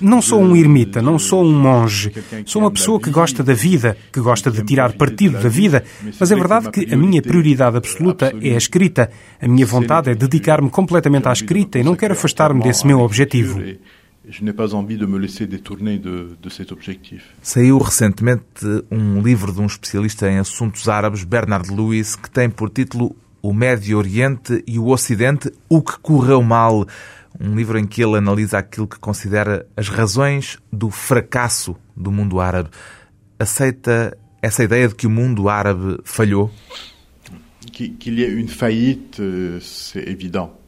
Não 0.00 0.22
sou 0.22 0.42
um 0.42 0.56
ermita, 0.56 1.02
não 1.02 1.18
sou 1.18 1.44
um 1.44 1.52
monge. 1.52 2.12
Sou 2.46 2.62
uma 2.62 2.70
pessoa 2.70 3.00
que 3.00 3.10
gosta 3.10 3.42
da 3.42 3.54
vida, 3.54 3.96
que 4.12 4.20
gosta 4.20 4.50
de 4.50 4.62
tirar 4.64 4.92
partido 4.94 5.38
da 5.40 5.48
vida, 5.48 5.84
mas 6.18 6.30
é 6.30 6.34
verdade 6.34 6.70
que 6.70 6.92
a 6.92 6.96
minha 6.96 7.22
prioridade 7.22 7.76
absoluta 7.76 8.32
é 8.40 8.54
a 8.54 8.58
escrita. 8.58 9.10
A 9.40 9.48
minha 9.48 9.66
vontade 9.66 10.10
é 10.10 10.14
dedicar-me 10.14 10.70
completamente 10.70 11.28
à 11.28 11.32
escrita 11.32 11.78
e 11.78 11.84
não 11.84 11.96
quero 11.96 12.12
afastar-me 12.12 12.62
desse 12.62 12.86
meu 12.86 13.00
objetivo. 13.00 13.60
Je 14.28 14.44
n'ai 14.44 14.52
pas 14.52 14.72
envie 14.74 14.96
de 14.96 15.06
me 15.06 15.18
laisser 15.18 15.46
détourner 15.46 15.98
de, 15.98 16.36
de 16.40 16.50
cet 16.50 16.70
objectif. 16.72 17.24
Saiu 17.42 17.78
recentemente 17.78 18.44
um 18.90 19.20
livro 19.20 19.52
de 19.52 19.60
um 19.60 19.66
especialista 19.66 20.30
em 20.30 20.38
assuntos 20.38 20.88
árabes, 20.88 21.24
Bernard 21.24 21.68
Lewis, 21.74 22.14
que 22.14 22.30
tem 22.30 22.48
por 22.48 22.70
título 22.70 23.16
o 23.42 23.52
Médio 23.52 23.98
Oriente 23.98 24.62
e 24.66 24.78
o 24.78 24.88
Ocidente, 24.88 25.52
o 25.68 25.82
que 25.82 25.98
correu 26.00 26.42
mal. 26.42 26.86
Um 27.38 27.54
livro 27.54 27.78
em 27.78 27.86
que 27.86 28.02
ele 28.02 28.16
analisa 28.16 28.58
aquilo 28.58 28.86
que 28.86 28.98
considera 28.98 29.66
as 29.76 29.88
razões 29.88 30.58
do 30.72 30.90
fracasso 30.90 31.76
do 31.96 32.10
mundo 32.10 32.40
árabe. 32.40 32.70
Aceita 33.38 34.16
essa 34.42 34.64
ideia 34.64 34.88
de 34.88 34.94
que 34.94 35.06
o 35.06 35.10
mundo 35.10 35.48
árabe 35.48 35.98
falhou? 36.04 36.50
Qu'il 37.72 38.18
y 38.18 38.24
ait 38.24 38.32
une 38.32 38.48
faillite, 38.48 39.22
c'est 39.60 40.06
évident. 40.06 40.59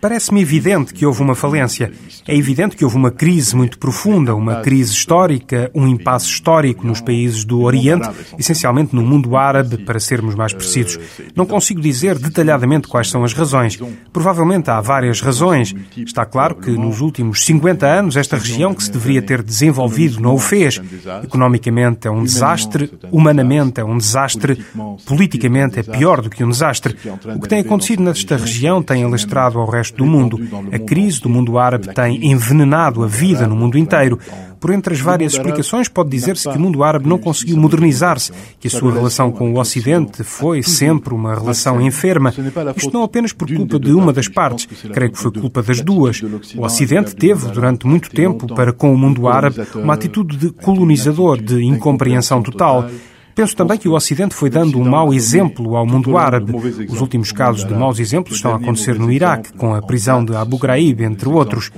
Parece-me 0.00 0.40
evidente 0.40 0.94
que 0.94 1.04
houve 1.04 1.20
uma 1.22 1.34
falência. 1.34 1.90
É 2.26 2.36
evidente 2.36 2.76
que 2.76 2.84
houve 2.84 2.96
uma 2.96 3.10
crise 3.10 3.56
muito 3.56 3.78
profunda, 3.78 4.34
uma 4.34 4.60
crise 4.60 4.92
histórica, 4.92 5.70
um 5.74 5.86
impasse 5.88 6.26
histórico 6.26 6.86
nos 6.86 7.00
países 7.00 7.44
do 7.44 7.62
Oriente, 7.62 8.08
essencialmente 8.38 8.94
no 8.94 9.02
mundo 9.02 9.36
árabe, 9.36 9.78
para 9.78 9.98
sermos 9.98 10.34
mais 10.34 10.52
precisos. 10.52 10.98
Não 11.34 11.46
consigo 11.46 11.80
dizer 11.80 12.18
detalhadamente 12.18 12.86
quais 12.88 13.10
são 13.10 13.24
as 13.24 13.32
razões. 13.32 13.78
Provavelmente 14.12 14.70
há 14.70 14.80
várias 14.80 15.20
razões. 15.20 15.74
Está 15.96 16.24
claro 16.24 16.54
que 16.54 16.70
nos 16.70 17.00
últimos 17.00 17.44
50 17.44 17.86
anos 17.86 18.16
esta 18.16 18.36
região 18.36 18.74
que 18.74 18.84
se 18.84 18.92
deveria 18.92 19.22
ter 19.22 19.42
desenvolvido 19.42 20.20
não 20.20 20.34
o 20.34 20.38
fez. 20.38 20.80
Economicamente 21.22 22.06
é 22.06 22.10
um 22.10 22.22
desastre, 22.22 22.92
humanamente 23.10 23.80
é 23.80 23.84
um 23.84 23.98
desastre, 23.98 24.64
politicamente 25.04 25.80
é 25.80 25.82
pior 25.82 26.20
do 26.20 26.30
que 26.30 26.44
um 26.44 26.48
desastre. 26.48 26.96
O 27.36 27.40
que 27.40 27.48
tem 27.48 27.60
acontecido 27.60 28.02
nesta 28.02 28.36
região 28.36 28.82
tem 28.82 29.02
alastrado 29.02 29.58
ao 29.58 29.68
resto 29.68 29.96
do 29.96 30.06
mundo. 30.06 30.38
A 30.72 30.78
crise 30.78 31.20
do 31.20 31.28
mundo 31.28 31.58
árabe 31.58 31.94
tem 31.94 32.30
envenenado 32.30 33.02
a 33.02 33.06
vida 33.06 33.46
no 33.46 33.56
mundo 33.56 33.78
inteiro. 33.78 34.18
Por 34.60 34.70
entre 34.70 34.94
as 34.94 35.00
várias 35.00 35.34
explicações, 35.34 35.88
pode 35.88 36.08
dizer-se 36.08 36.48
que 36.48 36.56
o 36.56 36.60
mundo 36.60 36.82
árabe 36.82 37.06
não 37.06 37.18
conseguiu 37.18 37.56
modernizar-se, 37.56 38.32
que 38.58 38.66
a 38.66 38.70
sua 38.70 38.92
relação 38.92 39.30
com 39.30 39.52
o 39.52 39.58
Ocidente 39.58 40.24
foi 40.24 40.62
sempre 40.62 41.12
uma 41.12 41.34
relação 41.34 41.80
enferma. 41.80 42.32
Isto 42.74 42.92
não 42.92 43.02
apenas 43.02 43.32
por 43.32 43.46
culpa 43.46 43.78
de 43.78 43.92
uma 43.92 44.12
das 44.12 44.26
partes, 44.26 44.66
creio 44.92 45.12
que 45.12 45.18
foi 45.18 45.32
culpa 45.32 45.62
das 45.62 45.82
duas. 45.82 46.22
O 46.56 46.64
Ocidente 46.64 47.14
teve, 47.14 47.50
durante 47.50 47.86
muito 47.86 48.10
tempo, 48.10 48.46
para 48.54 48.72
com 48.72 48.94
o 48.94 48.96
mundo 48.96 49.28
árabe, 49.28 49.66
uma 49.74 49.94
atitude 49.94 50.36
de 50.36 50.50
colonizador, 50.50 51.42
de 51.42 51.62
incompreensão 51.62 52.42
total. 52.42 52.88
Penso 53.34 53.56
também 53.56 53.76
que 53.76 53.88
o 53.88 53.94
Ocidente 53.94 54.32
foi 54.32 54.48
dando 54.48 54.78
um 54.78 54.84
mau 54.84 55.12
exemplo 55.12 55.76
ao 55.76 55.84
mundo 55.84 56.16
árabe. 56.16 56.52
Os 56.88 57.00
últimos 57.00 57.32
casos 57.32 57.64
de 57.64 57.74
maus 57.74 57.98
exemplos 57.98 58.36
estão 58.36 58.52
a 58.52 58.56
acontecer 58.56 58.96
no 58.96 59.10
Iraque, 59.10 59.52
com 59.54 59.74
a 59.74 59.82
prisão 59.82 60.24
de 60.24 60.36
Abu 60.36 60.56
Ghraib, 60.56 61.02
entre 61.02 61.28
outros. 61.28 61.70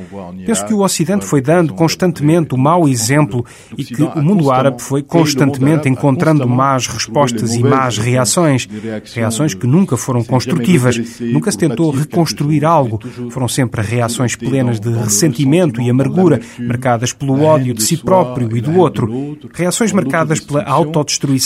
Penso 0.45 0.67
que 0.67 0.75
o 0.75 0.81
Ocidente 0.81 1.25
foi 1.25 1.41
dando 1.41 1.73
constantemente 1.73 2.55
o 2.55 2.59
mau 2.59 2.87
exemplo 2.87 3.45
e 3.77 3.85
que 3.85 4.03
o 4.03 4.23
mundo 4.23 4.51
árabe 4.51 4.83
foi 4.83 5.03
constantemente 5.03 5.89
encontrando 5.89 6.47
más 6.47 6.87
respostas 6.87 7.55
e 7.55 7.63
más 7.63 7.97
reações. 7.97 8.69
Reações 9.15 9.55
que 9.55 9.67
nunca 9.67 9.97
foram 9.97 10.23
construtivas. 10.23 10.99
Nunca 11.21 11.51
se 11.51 11.59
tentou 11.59 11.91
reconstruir 11.91 12.67
algo. 12.67 13.01
Foram 13.31 13.49
sempre 13.49 13.81
reações 13.81 14.37
plenas 14.37 14.79
de 14.79 14.91
ressentimento 14.91 15.81
e 15.81 15.89
amargura, 15.89 16.41
marcadas 16.59 17.15
pelo 17.15 17.43
ódio 17.43 17.73
de 17.73 17.83
si 17.83 17.97
próprio 17.97 18.55
e 18.55 18.61
do 18.61 18.77
outro. 18.79 19.39
Reações 19.55 19.93
marcadas 19.93 20.41
pela 20.41 20.63
autodestruição 20.63 21.46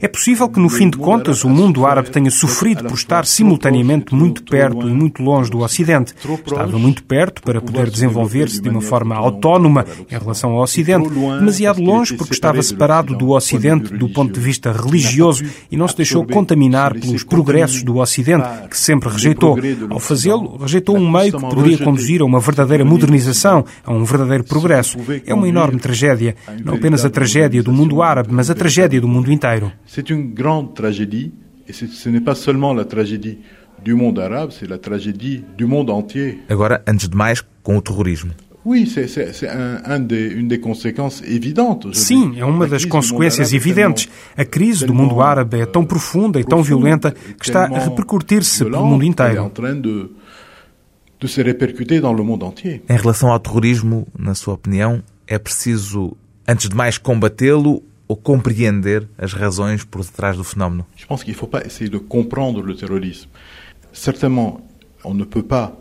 é 0.00 0.08
possível 0.08 0.48
que, 0.48 0.58
no 0.58 0.68
fim 0.68 0.90
de 0.90 0.96
contas, 0.96 1.44
o 1.44 1.48
mundo 1.48 1.86
árabe 1.86 2.10
tenha 2.10 2.30
sofrido 2.30 2.84
por 2.84 2.94
estar 2.94 3.24
simultaneamente 3.26 4.14
muito 4.14 4.42
perto 4.42 4.88
e 4.88 4.92
muito 4.92 5.22
longe 5.22 5.50
do 5.50 5.60
Ocidente. 5.60 6.14
Estava 6.46 6.78
muito 6.78 7.02
perto 7.04 7.42
para 7.42 7.60
poder 7.60 7.90
desenvolver-se 7.90 8.60
de 8.60 8.68
uma 8.68 8.80
forma 8.80 9.14
autónoma 9.14 9.84
em 10.10 10.18
relação 10.18 10.50
ao 10.50 10.62
Ocidente, 10.62 11.08
demasiado 11.08 11.80
longe 11.82 12.14
porque 12.16 12.34
estava 12.34 12.62
separado 12.62 13.16
do 13.16 13.30
Ocidente 13.30 13.92
do 13.92 14.08
ponto 14.08 14.32
de 14.32 14.40
vista 14.40 14.72
religioso 14.72 15.44
e 15.70 15.76
não 15.76 15.88
se 15.88 15.96
deixou 15.96 16.26
contaminar 16.26 16.98
pelos 16.98 17.24
progressos 17.24 17.82
do 17.82 17.98
Ocidente, 17.98 18.46
que 18.68 18.78
sempre 18.78 19.08
rejeitou. 19.08 19.58
Ao 19.88 19.98
fazê-lo, 19.98 20.56
rejeitou 20.56 20.96
um 20.96 21.10
meio 21.10 21.32
que 21.32 21.40
poderia 21.40 21.78
conduzir 21.78 22.22
a 22.22 22.24
uma 22.24 22.40
verdadeira 22.40 22.84
modernização, 22.84 23.64
a 23.84 23.92
um 23.92 24.04
verdadeiro 24.04 24.44
progresso. 24.44 24.98
É 25.26 25.34
uma 25.34 25.48
enorme 25.48 25.78
tragédia. 25.78 26.34
Não 26.64 26.74
apenas 26.74 27.04
a 27.04 27.10
tragédia 27.10 27.62
do 27.62 27.72
mundo 27.72 28.02
árabe, 28.02 28.30
mas 28.32 28.50
a 28.50 28.54
tragédia 28.54 28.89
tragédia 28.90 29.00
do 29.00 29.08
mundo 29.08 29.30
inteiro. 29.30 29.70
C'est 29.86 30.10
une 30.10 30.34
grande 30.34 30.74
tragédie, 30.74 31.32
et 31.68 31.72
ce 31.72 32.08
n'est 32.08 32.24
pas 32.24 32.34
seulement 32.34 32.74
la 32.74 32.84
tragédie 32.84 33.38
du 33.84 33.94
monde 33.94 34.18
arabe, 34.18 34.50
c'est 34.50 34.68
la 34.68 34.78
tragédie 34.78 35.44
du 35.56 35.66
monde 35.66 35.90
entier. 35.90 36.40
Agora, 36.48 36.82
antes 36.86 37.08
de 37.08 37.16
mais, 37.16 37.42
com 37.62 37.76
o 37.76 37.82
terrorismo. 37.82 38.32
Sim, 41.92 42.38
é 42.38 42.44
uma 42.44 42.66
das 42.66 42.84
consequências 42.84 43.54
evidentes. 43.54 44.06
A 44.36 44.44
crise 44.44 44.84
do 44.84 44.92
mundo 44.92 45.22
árabe 45.22 45.60
é 45.60 45.66
tão 45.66 45.82
profunda 45.82 46.38
e 46.38 46.44
tão 46.44 46.62
violenta 46.62 47.10
que 47.10 47.46
está 47.46 47.64
a 47.64 47.78
repercutir-se 47.78 48.64
pelo 48.64 48.84
mundo 48.84 49.04
inteiro. 49.04 49.50
Em 52.88 52.96
relação 52.96 53.30
ao 53.30 53.40
terrorismo, 53.40 54.06
na 54.18 54.34
sua 54.34 54.54
opinião, 54.54 55.02
é 55.26 55.38
preciso, 55.38 56.14
antes 56.46 56.68
de 56.68 56.76
mais, 56.76 56.98
combatê-lo 56.98 57.82
ou 58.10 58.16
compreender 58.16 59.08
as 59.16 59.32
razões 59.32 59.84
por 59.84 60.02
detrás 60.02 60.36
do 60.36 60.42
fenómeno? 60.42 60.84
Je 60.96 61.06
pense 61.06 61.22
qu'il 61.22 61.32
ne 61.32 61.38
faut 61.38 61.46
pas 61.46 61.64
essayer 61.64 61.88
de 61.88 61.98
comprendre 61.98 62.60
le 62.60 62.74
terrorisme. 62.74 63.30
Certainement, 63.92 64.68
on 65.04 65.14
ne 65.14 65.22
peut 65.22 65.44
pas 65.44 65.79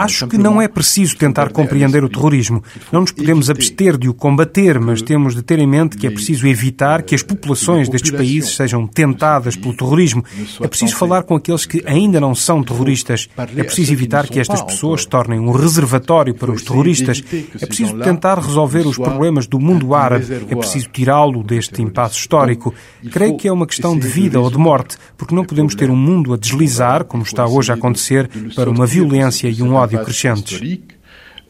Acho 0.00 0.28
que 0.28 0.38
não 0.38 0.62
é 0.62 0.68
preciso 0.68 1.16
tentar 1.16 1.50
compreender 1.50 2.04
o 2.04 2.08
terrorismo. 2.08 2.62
Não 2.92 3.00
nos 3.00 3.10
podemos 3.10 3.50
abster 3.50 3.98
de 3.98 4.08
o 4.08 4.14
combater, 4.14 4.78
mas 4.78 5.02
temos 5.02 5.34
de 5.34 5.42
ter 5.42 5.58
em 5.58 5.66
mente 5.66 5.96
que 5.96 6.06
é 6.06 6.10
preciso 6.10 6.46
evitar 6.46 7.02
que 7.02 7.14
as 7.14 7.22
populações 7.22 7.88
destes 7.88 8.12
países 8.12 8.54
sejam 8.54 8.86
tentadas 8.86 9.56
pelo 9.56 9.74
terrorismo. 9.74 10.24
É 10.60 10.68
preciso 10.68 10.94
falar 10.94 11.24
com 11.24 11.34
aqueles 11.34 11.66
que 11.66 11.82
ainda 11.84 12.20
não 12.20 12.34
são 12.34 12.62
terroristas. 12.62 13.28
É 13.56 13.64
preciso 13.64 13.92
evitar 13.92 14.28
que 14.28 14.38
estas 14.38 14.62
pessoas 14.62 15.02
se 15.02 15.08
tornem 15.08 15.40
um 15.40 15.50
reservatório 15.50 16.34
para 16.34 16.52
os 16.52 16.62
terroristas. 16.62 17.22
É 17.60 17.66
preciso 17.66 17.98
tentar 17.98 18.38
resolver 18.38 18.86
os 18.86 18.96
problemas 18.96 19.46
do 19.46 19.58
mundo 19.58 19.94
árabe. 19.94 20.26
É 20.48 20.54
preciso 20.54 20.88
tirá-lo 20.90 21.42
deste 21.42 21.82
impasse 21.82 22.16
histórico. 22.18 22.72
Creio 23.10 23.36
que 23.36 23.48
é 23.48 23.52
uma 23.52 23.66
questão 23.66 23.98
de 23.98 24.06
vida 24.06 24.38
ou 24.40 24.50
de 24.50 24.58
morte, 24.58 24.96
porque 25.16 25.34
não 25.34 25.44
podemos 25.44 25.74
ter 25.74 25.90
um 25.90 25.96
mundo 25.96 26.32
a 26.32 26.36
deslizar, 26.36 27.04
como 27.04 27.22
está 27.22 27.46
hoje 27.46 27.72
a 27.72 27.74
acontecer, 27.74 28.27
para 28.54 28.70
uma 28.70 28.86
violência 28.86 29.48
e 29.48 29.62
um 29.62 29.74
ódio 29.74 30.02
crescentes. 30.04 30.60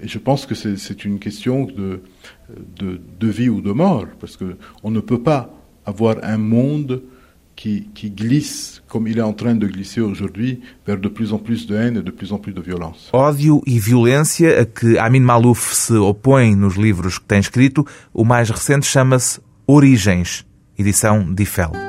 Je 0.00 0.18
pense 0.18 0.46
que 0.46 0.54
c'est 0.54 1.04
une 1.04 1.18
question 1.18 1.64
de, 1.64 2.00
de, 2.76 3.00
de, 3.18 3.28
vie 3.28 3.48
ou 3.48 3.60
de 3.60 3.72
mort, 3.72 4.06
parce 4.20 4.36
qu'on 4.36 4.90
ne 4.90 5.00
peut 5.00 5.20
pas 5.20 5.50
avoir 5.84 6.16
un 6.22 6.38
monde 6.38 7.02
qui, 7.56 7.88
qui, 7.92 8.10
glisse, 8.10 8.80
comme 8.86 9.08
il 9.08 9.18
est 9.18 9.22
en 9.22 9.32
train 9.32 9.56
de 9.56 9.66
glisser 9.66 10.00
aujourd'hui, 10.00 10.60
vers 10.86 10.98
de 10.98 11.08
plus 11.08 11.32
en 11.32 11.38
plus 11.38 11.66
de 11.66 11.74
haine 11.74 11.96
et 11.96 12.02
de 12.02 12.12
plus 12.12 12.32
en 12.32 12.38
plus 12.38 12.52
de 12.52 12.60
violence. 12.60 13.10
Ódio 13.12 13.60
e 13.66 13.80
violência 13.80 14.60
a 14.60 14.64
que 14.64 14.96
Amin 14.98 15.22
Malouf 15.22 15.74
se 15.74 15.94
opõe 15.94 16.54
nos 16.54 16.76
livros 16.76 17.18
que 17.18 17.24
tem 17.24 17.40
escrito, 17.40 17.84
o 18.14 18.24
mais 18.24 18.50
recente 18.50 18.86
chama-se 18.86 19.40
Origens, 19.66 20.46
edição 20.78 21.34
Diffel. 21.34 21.87